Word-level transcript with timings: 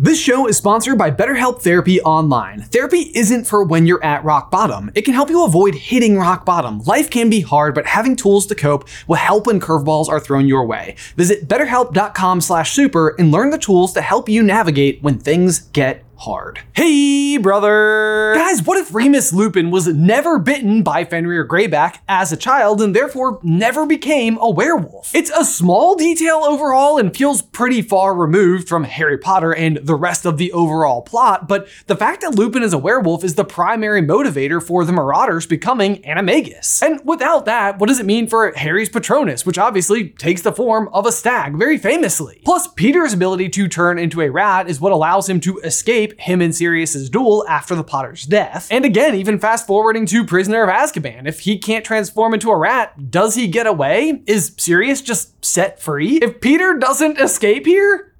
This 0.00 0.20
show 0.20 0.46
is 0.46 0.56
sponsored 0.56 0.96
by 0.96 1.10
BetterHelp 1.10 1.60
Therapy 1.60 2.00
Online. 2.02 2.62
Therapy 2.62 3.10
isn't 3.16 3.48
for 3.48 3.64
when 3.64 3.84
you're 3.84 4.04
at 4.04 4.22
rock 4.22 4.48
bottom. 4.48 4.92
It 4.94 5.02
can 5.02 5.12
help 5.12 5.28
you 5.28 5.44
avoid 5.44 5.74
hitting 5.74 6.16
rock 6.16 6.46
bottom. 6.46 6.84
Life 6.84 7.10
can 7.10 7.28
be 7.28 7.40
hard, 7.40 7.74
but 7.74 7.84
having 7.84 8.14
tools 8.14 8.46
to 8.46 8.54
cope 8.54 8.88
will 9.08 9.16
help 9.16 9.48
when 9.48 9.58
curveballs 9.58 10.08
are 10.08 10.20
thrown 10.20 10.46
your 10.46 10.64
way. 10.64 10.94
Visit 11.16 11.48
betterhelp.com/super 11.48 13.16
and 13.18 13.32
learn 13.32 13.50
the 13.50 13.58
tools 13.58 13.92
to 13.94 14.00
help 14.00 14.28
you 14.28 14.40
navigate 14.40 15.02
when 15.02 15.18
things 15.18 15.58
get 15.72 16.04
hard. 16.18 16.60
Hey, 16.74 17.36
brother! 17.36 18.32
Guys, 18.34 18.62
what 18.62 18.76
if 18.76 18.92
Remus 18.92 19.32
Lupin 19.32 19.70
was 19.70 19.86
never 19.86 20.38
bitten 20.38 20.82
by 20.82 21.04
Fenrir 21.04 21.46
Greyback 21.46 21.98
as 22.08 22.32
a 22.32 22.36
child 22.36 22.82
and 22.82 22.94
therefore 22.94 23.38
never 23.42 23.86
became 23.86 24.36
a 24.38 24.50
werewolf? 24.50 25.14
It's 25.14 25.30
a 25.30 25.44
small 25.44 25.94
detail 25.94 26.42
overall 26.44 26.98
and 26.98 27.16
feels 27.16 27.40
pretty 27.42 27.82
far 27.82 28.14
removed 28.14 28.68
from 28.68 28.84
Harry 28.84 29.16
Potter 29.16 29.54
and 29.54 29.78
the 29.78 29.94
rest 29.94 30.26
of 30.26 30.38
the 30.38 30.52
overall 30.52 31.02
plot, 31.02 31.46
but 31.46 31.68
the 31.86 31.96
fact 31.96 32.22
that 32.22 32.34
Lupin 32.34 32.62
is 32.62 32.72
a 32.72 32.78
werewolf 32.78 33.22
is 33.22 33.36
the 33.36 33.44
primary 33.44 34.02
motivator 34.02 34.62
for 34.62 34.84
the 34.84 34.92
Marauders 34.92 35.46
becoming 35.46 36.02
Animagus. 36.02 36.82
And 36.82 37.00
without 37.04 37.44
that, 37.46 37.78
what 37.78 37.88
does 37.88 38.00
it 38.00 38.06
mean 38.06 38.26
for 38.26 38.52
Harry's 38.52 38.88
Patronus, 38.88 39.46
which 39.46 39.58
obviously 39.58 40.08
takes 40.08 40.42
the 40.42 40.52
form 40.52 40.88
of 40.92 41.06
a 41.06 41.12
stag 41.12 41.56
very 41.56 41.78
famously? 41.78 42.42
Plus, 42.44 42.66
Peter's 42.66 43.12
ability 43.12 43.48
to 43.50 43.68
turn 43.68 43.98
into 43.98 44.20
a 44.20 44.30
rat 44.30 44.68
is 44.68 44.80
what 44.80 44.92
allows 44.92 45.28
him 45.28 45.38
to 45.40 45.58
escape 45.60 46.07
him 46.18 46.40
and 46.40 46.54
Sirius's 46.54 47.10
duel 47.10 47.44
after 47.48 47.74
the 47.74 47.84
Potter's 47.84 48.24
death. 48.24 48.68
And 48.70 48.84
again, 48.84 49.14
even 49.14 49.38
fast 49.38 49.66
forwarding 49.66 50.06
to 50.06 50.24
Prisoner 50.24 50.62
of 50.62 50.70
Azkaban, 50.70 51.26
if 51.26 51.40
he 51.40 51.58
can't 51.58 51.84
transform 51.84 52.34
into 52.34 52.50
a 52.50 52.56
rat, 52.56 53.10
does 53.10 53.34
he 53.34 53.48
get 53.48 53.66
away? 53.66 54.22
Is 54.26 54.54
Sirius 54.56 55.02
just 55.02 55.44
set 55.44 55.80
free? 55.80 56.16
If 56.18 56.40
Peter 56.40 56.74
doesn't 56.74 57.18
escape 57.18 57.66
here, 57.66 58.14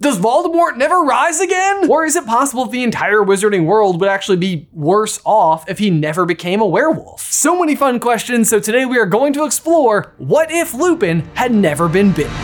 does 0.00 0.18
Voldemort 0.18 0.76
never 0.76 1.02
rise 1.02 1.40
again? 1.40 1.88
Or 1.88 2.04
is 2.04 2.16
it 2.16 2.26
possible 2.26 2.66
the 2.66 2.82
entire 2.82 3.20
wizarding 3.20 3.64
world 3.64 4.00
would 4.00 4.08
actually 4.08 4.36
be 4.36 4.68
worse 4.72 5.20
off 5.24 5.68
if 5.68 5.78
he 5.78 5.88
never 5.88 6.26
became 6.26 6.60
a 6.60 6.66
werewolf? 6.66 7.22
So 7.22 7.58
many 7.58 7.76
fun 7.76 8.00
questions, 8.00 8.48
so 8.48 8.58
today 8.58 8.84
we 8.84 8.98
are 8.98 9.06
going 9.06 9.32
to 9.34 9.44
explore 9.44 10.12
what 10.18 10.50
if 10.50 10.74
Lupin 10.74 11.20
had 11.34 11.54
never 11.54 11.88
been 11.88 12.12
bitten? 12.12 12.34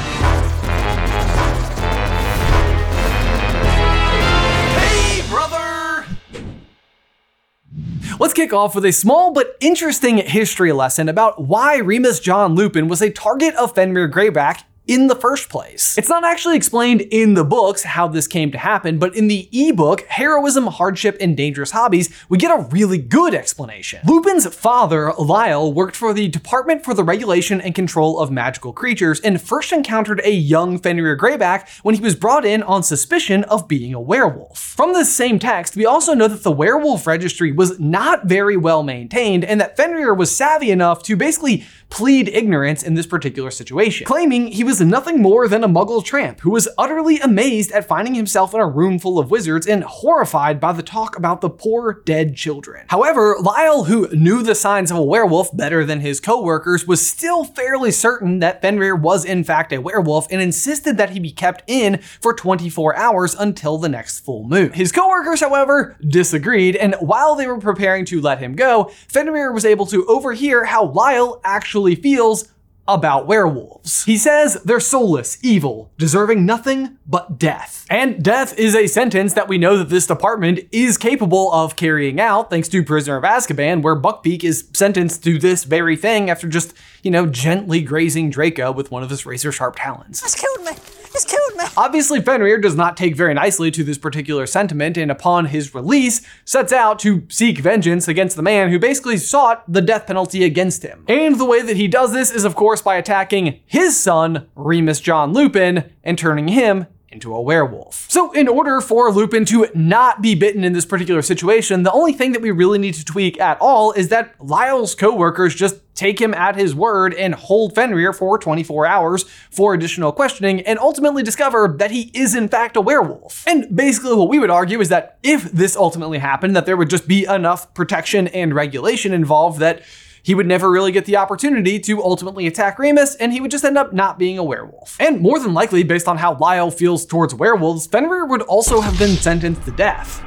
Kick 8.41 8.55
off 8.55 8.75
with 8.75 8.87
a 8.87 8.93
small 8.93 9.33
but 9.33 9.55
interesting 9.61 10.17
history 10.17 10.73
lesson 10.73 11.11
about 11.11 11.45
why 11.45 11.77
Remus 11.77 12.21
John 12.21 12.55
Lupin 12.55 12.89
was 12.89 13.03
a 13.03 13.11
target 13.11 13.55
of 13.57 13.75
Fenrir 13.75 14.09
Greyback 14.09 14.63
in 14.87 15.07
the 15.07 15.15
first 15.15 15.49
place. 15.49 15.97
It's 15.97 16.09
not 16.09 16.25
actually 16.25 16.57
explained 16.57 17.03
in 17.03 17.35
the 17.35 17.45
books 17.45 17.83
how 17.83 18.09
this 18.09 18.27
came 18.27 18.51
to 18.53 18.59
happen, 18.59 18.99
but 18.99 19.15
in 19.15 19.29
the 19.29 19.49
ebook, 19.53 20.01
Heroism, 20.09 20.67
Hardship, 20.67 21.17
and 21.21 21.37
Dangerous 21.37 21.71
Hobbies, 21.71 22.13
we 22.29 22.39
get 22.39 22.51
a 22.51 22.63
really 22.71 22.99
good 22.99 23.35
explanation. 23.35 24.01
Lupin's 24.05 24.53
father, 24.55 25.13
Lyle, 25.13 25.73
worked 25.73 25.95
for 25.95 26.13
the 26.13 26.29
Department 26.29 26.85
for 26.85 26.95
the 26.95 27.05
Regulation 27.05 27.61
and 27.61 27.75
Control 27.75 28.19
of 28.19 28.31
Magical 28.31 28.73
Creatures 28.73 29.21
and 29.21 29.41
first 29.41 29.73
encountered 29.73 30.21
a 30.25 30.33
young 30.33 30.79
Fenrir 30.79 31.17
Greyback 31.17 31.69
when 31.83 31.95
he 31.95 32.01
was 32.01 32.17
brought 32.17 32.45
in 32.45 32.63
on 32.63 32.83
suspicion 32.83 33.45
of 33.45 33.69
being 33.69 33.95
a 33.95 34.01
werewolf. 34.01 34.59
From 34.59 34.93
this 34.93 35.15
same 35.15 35.39
text, 35.39 35.77
we 35.77 35.87
also 35.87 36.15
know 36.15 36.29
that 36.29 36.43
the 36.43 36.51
werewolf 36.51 37.07
registry 37.07 37.53
was 37.53 37.79
not 37.79 38.27
very 38.27 38.57
well 38.57 38.83
maintained 38.83 39.45
and 39.45 39.61
that 39.61 39.77
Fenrir 39.77 40.15
was 40.15 40.35
savvy 40.35 40.71
enough 40.71 41.03
to 41.05 41.17
basically 41.17 41.65
plead 41.91 42.29
ignorance 42.29 42.83
in 42.83 42.95
this 42.95 43.07
particular 43.07 43.51
situation, 43.51 44.07
claiming 44.07 44.47
he 44.47 44.65
was 44.65 44.70
nothing 44.79 45.23
more 45.23 45.49
than 45.49 45.65
a 45.65 45.69
muggle 45.69 46.05
tramp 46.05 46.41
who 46.41 46.51
was 46.51 46.69
utterly 46.77 47.19
amazed 47.19 47.73
at 47.73 47.87
finding 47.87 48.15
himself 48.15 48.53
in 48.53 48.61
a 48.61 48.69
room 48.69 48.99
full 48.99 49.19
of 49.19 49.31
wizards 49.31 49.67
and 49.67 49.83
horrified 49.83 50.61
by 50.61 50.73
the 50.73 50.83
talk 50.83 51.17
about 51.17 51.41
the 51.41 51.49
poor 51.49 52.03
dead 52.05 52.37
children. 52.37 52.85
However, 52.89 53.37
Lyle, 53.41 53.85
who 53.85 54.07
knew 54.15 54.43
the 54.43 54.55
signs 54.55 54.91
of 54.91 54.99
a 54.99 55.03
werewolf 55.03 55.57
better 55.57 55.85
than 55.85 56.01
his 56.01 56.21
co-workers, 56.21 56.87
was 56.87 57.05
still 57.05 57.45
fairly 57.45 57.91
certain 57.91 58.41
that 58.41 58.61
Fenrir 58.61 58.95
was 58.95 59.25
in 59.25 59.45
fact 59.45 59.73
a 59.73 59.81
werewolf 59.81 60.27
and 60.31 60.43
insisted 60.43 60.99
that 60.99 61.11
he 61.11 61.19
be 61.19 61.33
kept 61.33 61.65
in 61.67 61.99
for 62.21 62.35
24 62.35 62.95
hours 62.97 63.35
until 63.35 63.79
the 63.79 63.89
next 63.89 64.21
full 64.21 64.45
moon. 64.45 64.73
His 64.73 64.93
co-workers, 64.93 65.41
however, 65.41 65.97
disagreed, 66.07 66.77
and 66.77 66.95
while 67.01 67.35
they 67.35 67.47
were 67.47 67.59
preparing 67.59 68.05
to 68.05 68.21
let 68.21 68.39
him 68.39 68.55
go, 68.55 68.93
Fenrir 69.09 69.53
was 69.53 69.65
able 69.65 69.87
to 69.87 70.05
overhear 70.07 70.65
how 70.65 70.85
Lyle 70.85 71.41
actually 71.45 71.95
feels 71.95 72.49
about 72.95 73.27
werewolves. 73.27 74.05
He 74.05 74.17
says 74.17 74.63
they're 74.65 74.81
soulless, 74.81 75.39
evil, 75.43 75.93
deserving 75.99 76.47
nothing 76.47 76.99
but 77.07 77.39
death. 77.39 77.87
And 77.91 78.23
death 78.23 78.59
is 78.59 78.75
a 78.75 78.87
sentence 78.87 79.33
that 79.35 79.49
we 79.49 79.59
know 79.59 79.77
that 79.79 79.89
this 79.89 80.07
department 80.07 80.61
is 80.73 80.97
capable 80.97 81.53
of 81.53 81.77
carrying 81.77 82.21
out 82.21 82.51
thanks 82.51 82.69
to 82.69 82.85
Prisoner 82.85 83.17
of 83.17 83.25
Azkaban, 83.25 83.83
where 83.83 83.97
Buckbeak 83.97 84.45
is 84.45 84.69
sentenced 84.73 85.25
to 85.25 85.39
this 85.39 85.65
very 85.65 85.97
thing 85.97 86.31
after 86.31 86.49
just, 86.49 86.75
you 87.03 87.11
know, 87.11 87.27
gently 87.27 87.83
grazing 87.83 88.31
Draco 88.31 88.73
with 88.73 88.91
one 88.91 89.03
of 89.03 89.11
his 89.11 89.27
razor 89.27 89.53
sharp 89.53 89.77
talons. 89.77 90.21
That's 90.21 90.35
killed 90.35 90.65
me. 90.65 91.00
Me. 91.57 91.65
Obviously, 91.77 92.21
Fenrir 92.21 92.59
does 92.59 92.77
not 92.77 92.97
take 92.97 93.17
very 93.17 93.35
nicely 93.35 93.71
to 93.73 93.83
this 93.83 93.99
particular 93.99 94.47
sentiment, 94.47 94.97
and 94.97 95.11
upon 95.11 95.47
his 95.47 95.75
release, 95.75 96.21
sets 96.45 96.73
out 96.73 96.99
to 97.01 97.27
seek 97.29 97.59
vengeance 97.59 98.09
against 98.09 98.37
the 98.37 98.43
man 98.43 98.71
who 98.71 98.79
basically 98.79 99.17
sought 99.17 99.71
the 99.71 99.81
death 99.81 100.07
penalty 100.07 100.45
against 100.45 100.83
him. 100.83 101.05
And 101.09 101.39
the 101.39 101.45
way 101.45 101.63
that 101.63 101.77
he 101.77 101.89
does 101.89 102.13
this 102.13 102.31
is, 102.31 102.45
of 102.45 102.55
course, 102.55 102.83
by 102.83 102.97
attacking 102.97 103.61
his 103.67 104.01
son, 104.01 104.47
Remus 104.55 105.01
John 105.01 105.33
Lupin, 105.33 105.91
and 106.05 106.17
turning 106.17 106.49
him 106.49 106.87
into 107.11 107.35
a 107.35 107.41
werewolf. 107.41 108.07
So, 108.09 108.31
in 108.33 108.47
order 108.47 108.81
for 108.81 109.11
Lupin 109.11 109.45
to 109.47 109.67
not 109.75 110.23
be 110.23 110.35
bitten 110.35 110.63
in 110.63 110.73
this 110.73 110.87
particular 110.87 111.23
situation, 111.23 111.83
the 111.83 111.93
only 111.93 112.13
thing 112.13 112.33
that 112.33 112.43
we 112.43 112.51
really 112.51 112.79
need 112.79 112.95
to 112.95 113.05
tweak 113.05 113.41
at 113.41 113.59
all 113.61 113.93
is 113.93 114.09
that 114.09 114.35
Lyle's 114.39 114.95
co-workers 114.95 115.55
just 115.55 115.81
take 115.95 116.21
him 116.21 116.33
at 116.35 116.57
his 116.57 116.75
word 116.75 117.13
and 117.15 117.35
hold 117.35 117.75
Fenrir 117.75 118.13
for 118.13 118.39
24 118.39 118.87
hours 118.87 119.25
for 119.51 119.75
additional 119.75 120.13
questioning 120.13 120.61
and 120.63 120.79
ultimately 120.79 121.23
discover 121.23 121.75
that 121.79 121.91
he 121.91 122.11
is 122.15 122.35
in 122.35 122.49
fact 122.49 122.77
a 122.77 122.81
werewolf. 122.81 123.45
And 123.47 123.75
basically 123.77 124.15
what 124.15 124.29
we 124.29 124.39
would 124.39 124.49
argue 124.49 124.81
is 124.81 124.89
that 124.89 125.19
if 125.23 125.51
this 125.53 125.77
ultimately 125.77 126.19
happened, 126.19 126.57
that 126.57 126.65
there 126.65 126.77
would 126.77 126.89
just 126.89 127.07
be 127.07 127.27
enough 127.27 127.75
protection 127.75 128.29
and 128.29 128.55
regulation 128.55 129.13
involved 129.13 129.59
that 129.59 129.83
he 130.23 130.35
would 130.35 130.47
never 130.47 130.71
really 130.71 130.93
get 130.93 131.05
the 131.05 131.17
opportunity 131.17 131.79
to 131.81 132.03
ultimately 132.03 132.47
attack 132.47 132.79
Remus, 132.79 133.15
and 133.17 133.33
he 133.33 133.41
would 133.41 133.51
just 133.51 133.65
end 133.65 133.79
up 133.79 133.93
not 133.93 134.19
being 134.19 134.39
a 134.39 134.45
werewolf. 134.45 134.97
And 135.01 135.21
more 135.21 135.39
than 135.39 135.55
likely, 135.55 135.83
based 135.83 136.09
on 136.09 136.19
how 136.19 136.37
Lyle 136.39 136.71
feels 136.71 137.07
towards 137.07 137.35
werewolves, 137.35 137.87
Fenrir 137.87 138.27
would 138.27 138.43
also 138.43 138.81
have 138.81 138.99
been 138.99 139.17
sentenced 139.17 139.65
to 139.65 139.71
death. 139.73 140.23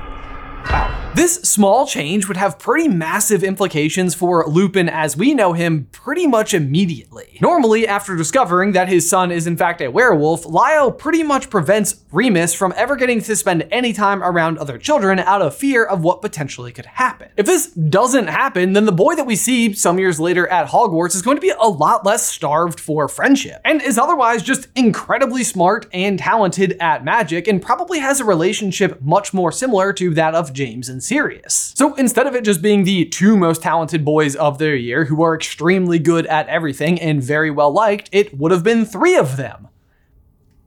Wow. 0.69 1.02
This 1.15 1.35
small 1.35 1.85
change 1.85 2.27
would 2.27 2.37
have 2.37 2.57
pretty 2.57 2.87
massive 2.87 3.43
implications 3.43 4.15
for 4.15 4.47
Lupin 4.47 4.89
as 4.89 5.15
we 5.15 5.35
know 5.35 5.53
him 5.53 5.87
pretty 5.91 6.25
much 6.25 6.55
immediately. 6.55 7.37
Normally, 7.39 7.87
after 7.87 8.15
discovering 8.15 8.71
that 8.71 8.87
his 8.87 9.07
son 9.07 9.31
is 9.31 9.45
in 9.45 9.55
fact 9.55 9.81
a 9.81 9.89
werewolf, 9.89 10.43
Lyle 10.43 10.91
pretty 10.91 11.21
much 11.21 11.51
prevents 11.51 12.03
Remus 12.11 12.55
from 12.55 12.73
ever 12.75 12.95
getting 12.95 13.21
to 13.21 13.35
spend 13.35 13.67
any 13.69 13.93
time 13.93 14.23
around 14.23 14.57
other 14.57 14.79
children 14.79 15.19
out 15.19 15.43
of 15.43 15.55
fear 15.55 15.85
of 15.85 16.03
what 16.03 16.23
potentially 16.23 16.71
could 16.71 16.87
happen. 16.87 17.29
If 17.37 17.45
this 17.45 17.67
doesn't 17.67 18.27
happen, 18.27 18.73
then 18.73 18.85
the 18.85 18.91
boy 18.91 19.13
that 19.15 19.27
we 19.27 19.35
see 19.35 19.73
some 19.73 19.99
years 19.99 20.19
later 20.19 20.47
at 20.47 20.69
Hogwarts 20.69 21.13
is 21.13 21.21
going 21.21 21.37
to 21.37 21.41
be 21.41 21.53
a 21.59 21.67
lot 21.67 22.03
less 22.03 22.27
starved 22.27 22.79
for 22.79 23.07
friendship 23.07 23.61
and 23.63 23.83
is 23.83 23.99
otherwise 23.99 24.41
just 24.41 24.67
incredibly 24.75 25.43
smart 25.43 25.85
and 25.93 26.17
talented 26.17 26.75
at 26.79 27.05
magic 27.05 27.47
and 27.47 27.61
probably 27.61 27.99
has 27.99 28.19
a 28.19 28.25
relationship 28.25 28.99
much 28.99 29.31
more 29.31 29.51
similar 29.51 29.93
to 29.93 30.11
that 30.15 30.33
of 30.33 30.53
James 30.53 30.89
and 30.89 31.02
Sirius. 31.03 31.73
So 31.75 31.93
instead 31.95 32.27
of 32.27 32.35
it 32.35 32.43
just 32.43 32.61
being 32.61 32.83
the 32.83 33.05
two 33.05 33.37
most 33.37 33.61
talented 33.61 34.03
boys 34.03 34.35
of 34.35 34.57
their 34.57 34.75
year 34.75 35.05
who 35.05 35.21
are 35.21 35.35
extremely 35.35 35.99
good 35.99 36.25
at 36.27 36.47
everything 36.47 36.99
and 36.99 37.21
very 37.21 37.51
well 37.51 37.71
liked, 37.71 38.09
it 38.11 38.37
would 38.37 38.51
have 38.51 38.63
been 38.63 38.85
three 38.85 39.15
of 39.15 39.37
them 39.37 39.67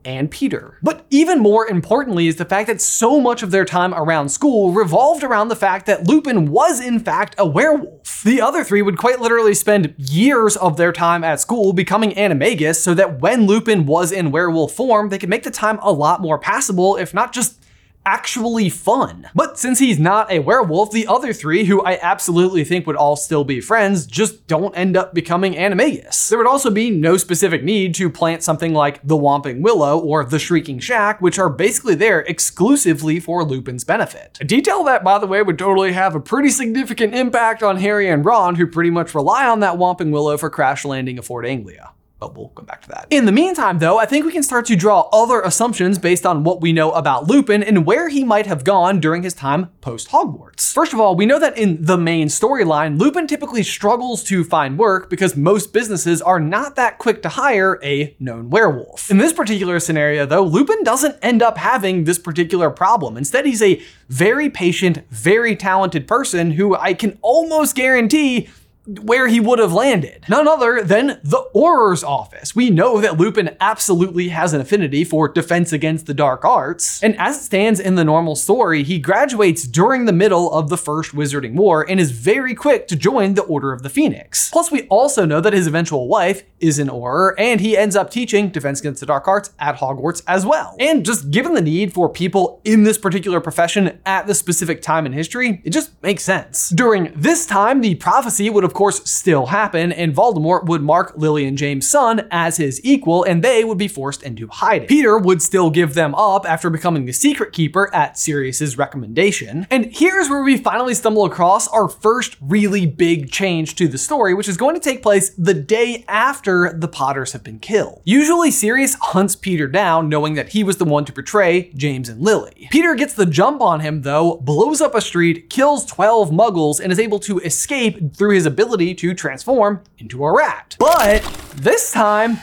and 0.06 0.30
Peter. 0.30 0.78
But 0.82 1.04
even 1.10 1.40
more 1.40 1.66
importantly 1.66 2.28
is 2.28 2.36
the 2.36 2.44
fact 2.44 2.68
that 2.68 2.80
so 2.80 3.20
much 3.20 3.42
of 3.42 3.50
their 3.50 3.64
time 3.64 3.92
around 3.92 4.28
school 4.28 4.72
revolved 4.72 5.24
around 5.24 5.48
the 5.48 5.56
fact 5.56 5.86
that 5.86 6.06
Lupin 6.06 6.46
was 6.46 6.80
in 6.80 7.00
fact 7.00 7.34
a 7.36 7.44
werewolf. 7.44 8.22
The 8.22 8.40
other 8.40 8.62
three 8.62 8.82
would 8.82 8.98
quite 8.98 9.20
literally 9.20 9.52
spend 9.52 9.94
years 9.98 10.56
of 10.56 10.76
their 10.76 10.92
time 10.92 11.24
at 11.24 11.40
school 11.40 11.72
becoming 11.72 12.12
animagus 12.12 12.76
so 12.76 12.94
that 12.94 13.20
when 13.20 13.46
Lupin 13.46 13.84
was 13.84 14.12
in 14.12 14.30
werewolf 14.30 14.72
form, 14.72 15.08
they 15.08 15.18
could 15.18 15.28
make 15.28 15.42
the 15.42 15.50
time 15.50 15.80
a 15.82 15.92
lot 15.92 16.22
more 16.22 16.38
passable, 16.38 16.96
if 16.96 17.12
not 17.12 17.32
just 17.32 17.60
actually 18.06 18.70
fun. 18.70 19.28
But 19.34 19.58
since 19.58 19.80
he's 19.80 19.98
not 19.98 20.30
a 20.30 20.38
werewolf, 20.38 20.92
the 20.92 21.08
other 21.08 21.32
three, 21.32 21.64
who 21.64 21.82
I 21.82 21.98
absolutely 22.00 22.64
think 22.64 22.86
would 22.86 22.96
all 22.96 23.16
still 23.16 23.44
be 23.44 23.60
friends, 23.60 24.06
just 24.06 24.46
don't 24.46 24.74
end 24.76 24.96
up 24.96 25.12
becoming 25.12 25.54
animagus. 25.54 26.28
There 26.28 26.38
would 26.38 26.46
also 26.46 26.70
be 26.70 26.90
no 26.90 27.16
specific 27.16 27.64
need 27.64 27.94
to 27.96 28.08
plant 28.08 28.44
something 28.44 28.72
like 28.72 29.06
the 29.06 29.16
Whomping 29.16 29.60
Willow 29.60 29.98
or 29.98 30.24
the 30.24 30.38
Shrieking 30.38 30.78
Shack, 30.78 31.20
which 31.20 31.38
are 31.38 31.50
basically 31.50 31.96
there 31.96 32.20
exclusively 32.20 33.18
for 33.18 33.42
Lupin's 33.42 33.84
benefit. 33.84 34.38
A 34.40 34.44
detail 34.44 34.84
that, 34.84 35.02
by 35.02 35.18
the 35.18 35.26
way, 35.26 35.42
would 35.42 35.58
totally 35.58 35.92
have 35.92 36.14
a 36.14 36.20
pretty 36.20 36.50
significant 36.50 37.14
impact 37.14 37.62
on 37.62 37.78
Harry 37.78 38.08
and 38.08 38.24
Ron, 38.24 38.54
who 38.54 38.66
pretty 38.68 38.90
much 38.90 39.14
rely 39.14 39.46
on 39.46 39.60
that 39.60 39.76
Whomping 39.76 40.12
Willow 40.12 40.38
for 40.38 40.48
crash 40.48 40.84
landing 40.84 41.18
of 41.18 41.26
Ford 41.26 41.44
Anglia. 41.44 41.90
But 42.18 42.34
we'll 42.36 42.48
come 42.48 42.64
back 42.64 42.82
to 42.82 42.88
that. 42.88 43.06
In 43.10 43.26
the 43.26 43.32
meantime, 43.32 43.78
though, 43.78 43.98
I 43.98 44.06
think 44.06 44.24
we 44.24 44.32
can 44.32 44.42
start 44.42 44.66
to 44.66 44.76
draw 44.76 45.08
other 45.12 45.40
assumptions 45.42 45.98
based 45.98 46.24
on 46.24 46.44
what 46.44 46.60
we 46.60 46.72
know 46.72 46.92
about 46.92 47.26
Lupin 47.26 47.62
and 47.62 47.84
where 47.84 48.08
he 48.08 48.24
might 48.24 48.46
have 48.46 48.64
gone 48.64 49.00
during 49.00 49.22
his 49.22 49.34
time 49.34 49.70
post 49.80 50.08
Hogwarts. 50.08 50.72
First 50.72 50.92
of 50.92 51.00
all, 51.00 51.14
we 51.14 51.26
know 51.26 51.38
that 51.38 51.58
in 51.58 51.84
the 51.84 51.98
main 51.98 52.28
storyline, 52.28 52.98
Lupin 52.98 53.26
typically 53.26 53.62
struggles 53.62 54.24
to 54.24 54.44
find 54.44 54.78
work 54.78 55.10
because 55.10 55.36
most 55.36 55.72
businesses 55.72 56.22
are 56.22 56.40
not 56.40 56.76
that 56.76 56.98
quick 56.98 57.22
to 57.22 57.28
hire 57.28 57.78
a 57.82 58.16
known 58.18 58.48
werewolf. 58.48 59.10
In 59.10 59.18
this 59.18 59.32
particular 59.32 59.78
scenario, 59.78 60.24
though, 60.24 60.44
Lupin 60.44 60.82
doesn't 60.84 61.18
end 61.22 61.42
up 61.42 61.58
having 61.58 62.04
this 62.04 62.18
particular 62.18 62.70
problem. 62.70 63.16
Instead, 63.16 63.44
he's 63.44 63.62
a 63.62 63.82
very 64.08 64.48
patient, 64.48 65.02
very 65.10 65.54
talented 65.54 66.08
person 66.08 66.52
who 66.52 66.74
I 66.76 66.94
can 66.94 67.18
almost 67.20 67.74
guarantee 67.74 68.48
where 68.86 69.28
he 69.28 69.40
would 69.40 69.58
have 69.58 69.72
landed. 69.72 70.24
None 70.28 70.46
other 70.46 70.82
than 70.82 71.20
the 71.22 71.48
Auror's 71.54 72.04
office. 72.04 72.54
We 72.54 72.70
know 72.70 73.00
that 73.00 73.18
Lupin 73.18 73.56
absolutely 73.60 74.28
has 74.28 74.52
an 74.52 74.60
affinity 74.60 75.04
for 75.04 75.28
defense 75.28 75.72
against 75.72 76.06
the 76.06 76.14
dark 76.14 76.44
arts, 76.44 77.02
and 77.02 77.16
as 77.18 77.38
it 77.38 77.42
stands 77.42 77.80
in 77.80 77.96
the 77.96 78.04
normal 78.04 78.36
story, 78.36 78.82
he 78.82 78.98
graduates 78.98 79.66
during 79.66 80.04
the 80.04 80.12
middle 80.12 80.52
of 80.52 80.68
the 80.68 80.76
First 80.76 81.12
Wizarding 81.12 81.54
War 81.54 81.88
and 81.88 81.98
is 81.98 82.10
very 82.12 82.54
quick 82.54 82.86
to 82.88 82.96
join 82.96 83.34
the 83.34 83.42
Order 83.42 83.72
of 83.72 83.82
the 83.82 83.90
Phoenix. 83.90 84.50
Plus, 84.50 84.70
we 84.70 84.82
also 84.88 85.24
know 85.24 85.40
that 85.40 85.52
his 85.52 85.66
eventual 85.66 86.08
wife 86.08 86.44
is 86.60 86.78
an 86.78 86.88
Auror, 86.88 87.34
and 87.38 87.60
he 87.60 87.76
ends 87.76 87.96
up 87.96 88.10
teaching 88.10 88.48
defense 88.48 88.80
against 88.80 89.00
the 89.00 89.06
dark 89.06 89.26
arts 89.26 89.50
at 89.58 89.76
Hogwarts 89.76 90.22
as 90.26 90.46
well. 90.46 90.76
And 90.78 91.04
just 91.04 91.30
given 91.30 91.54
the 91.54 91.60
need 91.60 91.92
for 91.92 92.08
people 92.08 92.60
in 92.64 92.84
this 92.84 92.98
particular 92.98 93.40
profession 93.40 93.98
at 94.06 94.26
the 94.26 94.34
specific 94.34 94.82
time 94.82 95.06
in 95.06 95.12
history, 95.12 95.60
it 95.64 95.70
just 95.70 96.00
makes 96.02 96.22
sense. 96.22 96.70
During 96.70 97.12
this 97.16 97.46
time, 97.46 97.80
the 97.80 97.94
prophecy 97.96 98.48
would 98.50 98.62
have 98.62 98.74
course 98.76 99.00
still 99.10 99.46
happen, 99.46 99.90
and 99.90 100.14
Voldemort 100.14 100.66
would 100.66 100.82
mark 100.82 101.14
Lily 101.16 101.46
and 101.46 101.58
James' 101.58 101.88
son 101.88 102.28
as 102.30 102.58
his 102.58 102.80
equal, 102.84 103.24
and 103.24 103.42
they 103.42 103.64
would 103.64 103.78
be 103.78 103.88
forced 103.88 104.22
into 104.22 104.46
hiding. 104.48 104.86
Peter 104.86 105.18
would 105.18 105.42
still 105.42 105.70
give 105.70 105.94
them 105.94 106.14
up 106.14 106.48
after 106.48 106.70
becoming 106.70 107.06
the 107.06 107.12
secret 107.12 107.52
keeper 107.52 107.92
at 107.94 108.18
Sirius's 108.18 108.78
recommendation. 108.78 109.66
And 109.70 109.86
here's 109.86 110.28
where 110.28 110.42
we 110.42 110.58
finally 110.58 110.94
stumble 110.94 111.24
across 111.24 111.66
our 111.68 111.88
first 111.88 112.36
really 112.40 112.86
big 112.86 113.30
change 113.30 113.74
to 113.76 113.88
the 113.88 113.98
story, 113.98 114.34
which 114.34 114.48
is 114.48 114.58
going 114.58 114.74
to 114.74 114.80
take 114.80 115.02
place 115.02 115.30
the 115.30 115.54
day 115.54 116.04
after 116.06 116.72
the 116.76 116.88
Potters 116.88 117.32
have 117.32 117.42
been 117.42 117.58
killed. 117.58 118.02
Usually, 118.04 118.50
Sirius 118.50 118.94
hunts 119.00 119.34
Peter 119.34 119.66
down, 119.66 120.08
knowing 120.08 120.34
that 120.34 120.50
he 120.50 120.62
was 120.62 120.76
the 120.76 120.84
one 120.84 121.06
to 121.06 121.12
betray 121.12 121.72
James 121.72 122.10
and 122.10 122.20
Lily. 122.20 122.68
Peter 122.70 122.94
gets 122.94 123.14
the 123.14 123.26
jump 123.26 123.62
on 123.62 123.80
him, 123.80 124.02
though, 124.02 124.36
blows 124.36 124.82
up 124.82 124.94
a 124.94 125.00
street, 125.00 125.48
kills 125.48 125.86
12 125.86 126.30
muggles, 126.30 126.78
and 126.78 126.92
is 126.92 127.00
able 127.00 127.18
to 127.20 127.38
escape 127.40 128.14
through 128.14 128.34
his 128.34 128.44
ability 128.44 128.65
ability 128.66 128.94
to 128.96 129.14
transform 129.14 129.80
into 129.98 130.24
a 130.24 130.34
rat. 130.34 130.74
But 130.80 131.22
this 131.54 131.92
time, 131.92 132.38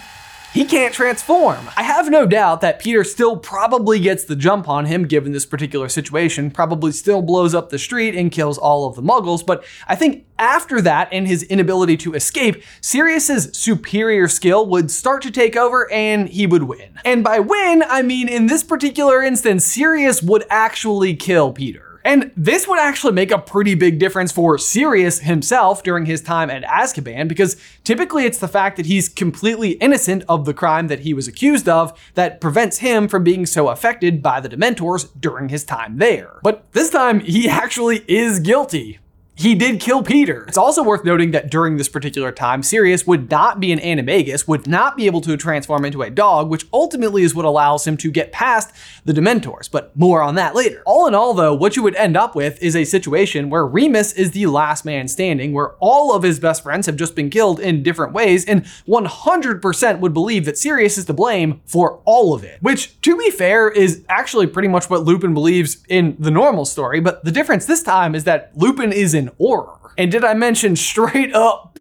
he 0.53 0.63
can't 0.63 0.93
transform. 0.93 1.67
I 1.75 1.83
have 1.83 2.09
no 2.09 2.25
doubt 2.25 2.61
that 2.61 2.79
Peter 2.79 3.03
still 3.03 3.35
probably 3.35 3.99
gets 3.99 4.23
the 4.23 4.35
jump 4.37 4.69
on 4.69 4.85
him 4.85 5.05
given 5.05 5.33
this 5.33 5.45
particular 5.45 5.89
situation, 5.89 6.49
probably 6.49 6.93
still 6.93 7.21
blows 7.21 7.53
up 7.53 7.71
the 7.71 7.79
street 7.79 8.15
and 8.15 8.31
kills 8.31 8.57
all 8.57 8.87
of 8.87 8.95
the 8.95 9.01
muggles, 9.01 9.45
but 9.45 9.65
I 9.87 9.95
think 9.95 10.25
after 10.39 10.79
that 10.81 11.09
and 11.11 11.27
his 11.27 11.43
inability 11.43 11.97
to 11.97 12.13
escape, 12.13 12.63
Sirius's 12.81 13.57
superior 13.57 14.27
skill 14.29 14.65
would 14.67 14.91
start 14.91 15.23
to 15.23 15.31
take 15.31 15.57
over 15.57 15.91
and 15.91 16.29
he 16.29 16.47
would 16.47 16.63
win. 16.63 16.99
And 17.03 17.23
by 17.23 17.39
win, 17.39 17.83
I 17.85 18.01
mean 18.01 18.29
in 18.29 18.47
this 18.47 18.63
particular 18.63 19.21
instance, 19.21 19.65
Sirius 19.65 20.21
would 20.21 20.45
actually 20.49 21.15
kill 21.15 21.51
Peter. 21.51 21.92
And 22.05 22.31
this 22.35 22.67
would 22.67 22.79
actually 22.79 23.13
make 23.13 23.31
a 23.31 23.37
pretty 23.37 23.75
big 23.75 23.99
difference 23.99 24.31
for 24.31 24.57
Sirius 24.57 25.19
himself 25.19 25.83
during 25.83 26.05
his 26.05 26.21
time 26.21 26.49
at 26.49 26.63
Azkaban, 26.63 27.27
because 27.27 27.55
typically 27.83 28.25
it's 28.25 28.39
the 28.39 28.47
fact 28.47 28.77
that 28.77 28.85
he's 28.85 29.09
completely 29.09 29.71
innocent 29.71 30.23
of 30.27 30.45
the 30.45 30.53
crime 30.53 30.87
that 30.87 31.01
he 31.01 31.13
was 31.13 31.27
accused 31.27 31.69
of 31.69 31.97
that 32.15 32.41
prevents 32.41 32.79
him 32.79 33.07
from 33.07 33.23
being 33.23 33.45
so 33.45 33.69
affected 33.69 34.21
by 34.21 34.39
the 34.39 34.49
Dementors 34.49 35.09
during 35.19 35.49
his 35.49 35.63
time 35.63 35.97
there. 35.97 36.39
But 36.43 36.71
this 36.73 36.89
time, 36.89 37.21
he 37.21 37.47
actually 37.63 38.03
is 38.07 38.39
guilty 38.39 38.99
he 39.35 39.55
did 39.55 39.79
kill 39.79 40.03
Peter. 40.03 40.43
It's 40.47 40.57
also 40.57 40.83
worth 40.83 41.03
noting 41.03 41.31
that 41.31 41.49
during 41.49 41.77
this 41.77 41.89
particular 41.89 42.31
time, 42.31 42.61
Sirius 42.61 43.07
would 43.07 43.31
not 43.31 43.59
be 43.59 43.71
an 43.71 43.79
animagus, 43.79 44.47
would 44.47 44.67
not 44.67 44.95
be 44.95 45.07
able 45.07 45.21
to 45.21 45.35
transform 45.35 45.85
into 45.85 46.03
a 46.03 46.09
dog, 46.09 46.49
which 46.49 46.65
ultimately 46.71 47.23
is 47.23 47.33
what 47.33 47.45
allows 47.45 47.87
him 47.87 47.97
to 47.97 48.11
get 48.11 48.31
past 48.31 48.71
the 49.05 49.13
Dementors, 49.13 49.69
but 49.71 49.95
more 49.97 50.21
on 50.21 50.35
that 50.35 50.53
later. 50.53 50.83
All 50.85 51.07
in 51.07 51.15
all, 51.15 51.33
though, 51.33 51.53
what 51.53 51.75
you 51.75 51.83
would 51.83 51.95
end 51.95 52.15
up 52.15 52.35
with 52.35 52.61
is 52.61 52.75
a 52.75 52.83
situation 52.83 53.49
where 53.49 53.65
Remus 53.65 54.13
is 54.13 54.31
the 54.31 54.45
last 54.45 54.85
man 54.85 55.07
standing, 55.07 55.53
where 55.53 55.71
all 55.79 56.13
of 56.13 56.23
his 56.23 56.39
best 56.39 56.61
friends 56.61 56.85
have 56.85 56.95
just 56.95 57.15
been 57.15 57.29
killed 57.29 57.59
in 57.59 57.81
different 57.83 58.13
ways, 58.13 58.45
and 58.45 58.63
100% 58.87 59.99
would 59.99 60.13
believe 60.13 60.45
that 60.45 60.57
Sirius 60.57 60.97
is 60.97 61.05
to 61.05 61.13
blame 61.13 61.61
for 61.65 62.01
all 62.05 62.33
of 62.33 62.43
it. 62.43 62.59
Which, 62.61 63.01
to 63.01 63.17
be 63.17 63.31
fair, 63.31 63.69
is 63.69 64.03
actually 64.09 64.47
pretty 64.47 64.67
much 64.67 64.89
what 64.89 65.03
Lupin 65.03 65.33
believes 65.33 65.83
in 65.89 66.15
the 66.19 66.31
normal 66.31 66.65
story, 66.65 66.99
but 66.99 67.23
the 67.23 67.31
difference 67.31 67.65
this 67.65 67.81
time 67.81 68.13
is 68.13 68.25
that 68.25 68.51
Lupin 68.55 68.93
is 68.93 69.22
an. 69.29 69.91
And 69.97 70.11
did 70.11 70.23
I 70.23 70.33
mention 70.33 70.75
straight 70.75 71.33
up? 71.33 71.69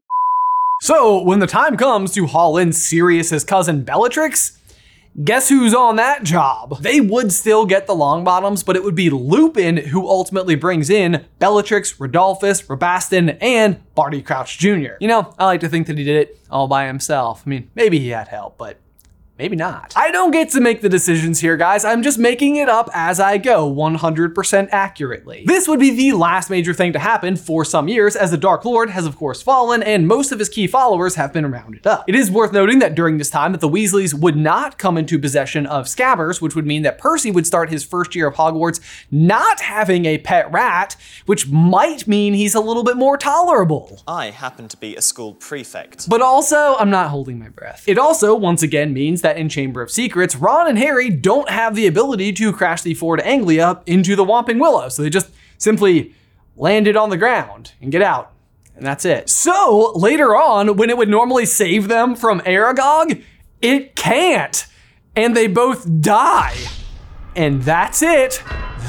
So, 0.82 1.22
when 1.22 1.38
the 1.38 1.46
time 1.46 1.76
comes 1.76 2.10
to 2.14 2.26
haul 2.26 2.58
in 2.58 2.72
Sirius's 2.72 3.44
cousin 3.44 3.84
Bellatrix, 3.84 4.58
guess 5.22 5.48
who's 5.48 5.74
on 5.74 5.94
that 5.94 6.24
job? 6.24 6.82
They 6.82 7.00
would 7.00 7.30
still 7.30 7.66
get 7.66 7.86
the 7.86 7.94
Longbottoms, 7.94 8.66
but 8.66 8.74
it 8.74 8.82
would 8.82 8.96
be 8.96 9.08
Lupin 9.08 9.76
who 9.76 10.08
ultimately 10.08 10.56
brings 10.56 10.90
in 10.90 11.24
Bellatrix, 11.38 11.92
Rodolphus, 11.98 12.66
Rabastan, 12.66 13.38
and 13.40 13.80
Barty 13.94 14.22
Crouch 14.22 14.58
Jr. 14.58 14.94
You 14.98 15.06
know, 15.06 15.32
I 15.38 15.44
like 15.44 15.60
to 15.60 15.68
think 15.68 15.86
that 15.86 15.98
he 15.98 16.02
did 16.02 16.16
it 16.16 16.40
all 16.50 16.66
by 16.66 16.88
himself. 16.88 17.44
I 17.46 17.50
mean, 17.50 17.70
maybe 17.76 18.00
he 18.00 18.08
had 18.08 18.26
help, 18.26 18.58
but 18.58 18.78
Maybe 19.38 19.56
not. 19.56 19.94
I 19.96 20.11
don't 20.11 20.31
get 20.31 20.50
to 20.50 20.61
make 20.61 20.82
the 20.82 20.90
decisions 20.90 21.40
here, 21.40 21.56
guys. 21.56 21.87
I'm 21.87 22.02
just 22.02 22.19
making 22.19 22.56
it 22.56 22.69
up 22.69 22.90
as 22.93 23.19
I 23.19 23.38
go 23.38 23.73
100% 23.73 24.69
accurately. 24.70 25.44
This 25.46 25.67
would 25.67 25.81
be 25.81 25.90
the 25.90 26.12
last 26.12 26.50
major 26.50 26.75
thing 26.75 26.93
to 26.93 26.99
happen 26.99 27.37
for 27.37 27.64
some 27.64 27.88
years, 27.88 28.14
as 28.14 28.31
the 28.31 28.37
Dark 28.37 28.67
Lord 28.67 28.90
has 28.90 29.06
of 29.06 29.17
course 29.17 29.40
fallen 29.40 29.82
and 29.82 30.06
most 30.06 30.32
of 30.32 30.38
his 30.38 30.50
key 30.50 30.67
followers 30.67 31.14
have 31.14 31.32
been 31.32 31.50
rounded 31.50 31.87
up. 31.87 32.05
It 32.06 32.14
is 32.14 32.31
worth 32.31 32.52
noting 32.52 32.79
that 32.81 32.94
during 32.94 33.17
this 33.17 33.31
time 33.31 33.52
that 33.52 33.62
the 33.62 33.70
Weasleys 33.70 34.12
would 34.12 34.37
not 34.37 34.76
come 34.76 34.99
into 34.99 35.19
possession 35.19 35.64
of 35.67 35.87
Scabbers, 35.87 36.43
which 36.43 36.55
would 36.55 36.67
mean 36.67 36.82
that 36.82 36.99
Percy 36.99 37.31
would 37.31 37.46
start 37.46 37.70
his 37.70 37.82
first 37.82 38.14
year 38.14 38.26
of 38.26 38.35
Hogwarts 38.35 38.81
not 39.11 39.61
having 39.61 40.05
a 40.05 40.19
pet 40.19 40.52
rat, 40.52 40.94
which 41.25 41.49
might 41.49 42.06
mean 42.06 42.35
he's 42.35 42.55
a 42.55 42.61
little 42.61 42.85
bit 42.85 42.99
more 42.99 43.17
tolerable. 43.17 44.02
I 44.06 44.26
happen 44.31 44.69
to 44.69 44.76
be 44.76 44.94
a 44.94 45.00
school 45.00 45.32
prefect. 45.32 46.08
But 46.08 46.20
also, 46.20 46.76
I'm 46.76 46.90
not 46.90 47.08
holding 47.08 47.38
my 47.38 47.49
breath. 47.49 47.85
It 47.87 47.96
also, 47.96 48.35
once 48.35 48.62
again, 48.62 48.93
means 48.93 49.21
that 49.22 49.36
in 49.36 49.48
Chamber 49.48 49.82
of 49.82 49.90
Secrets, 49.90 50.36
Ron 50.36 50.69
and 50.69 50.78
Harry 50.78 51.10
don't 51.10 51.48
have 51.48 51.74
the 51.74 51.86
ability 51.86 52.32
to 52.34 52.52
crash 52.52 52.82
the 52.82 52.94
Ford 52.94 53.20
Anglia 53.20 53.82
into 53.86 54.14
the 54.14 54.24
Whomping 54.24 54.60
Willow. 54.60 54.88
So 54.88 55.02
they 55.02 55.10
just 55.10 55.30
simply 55.58 56.14
land 56.56 56.87
it 56.87 56.97
on 56.97 57.11
the 57.11 57.16
ground 57.16 57.73
and 57.80 57.90
get 57.90 58.02
out. 58.02 58.32
And 58.76 58.87
that's 58.87 59.04
it. 59.04 59.28
So 59.28 59.92
later 59.94 60.35
on, 60.35 60.76
when 60.76 60.90
it 60.90 60.97
would 60.97 61.08
normally 61.08 61.47
save 61.47 61.88
them 61.88 62.16
from 62.16 62.40
Aragog, 62.40 63.23
it 63.61 63.94
can't. 63.97 64.66
And 65.14 65.37
they 65.37 65.47
both 65.47 66.00
die. 66.00 66.56
And 67.37 67.62
that's 67.62 68.02
it. 68.02 68.42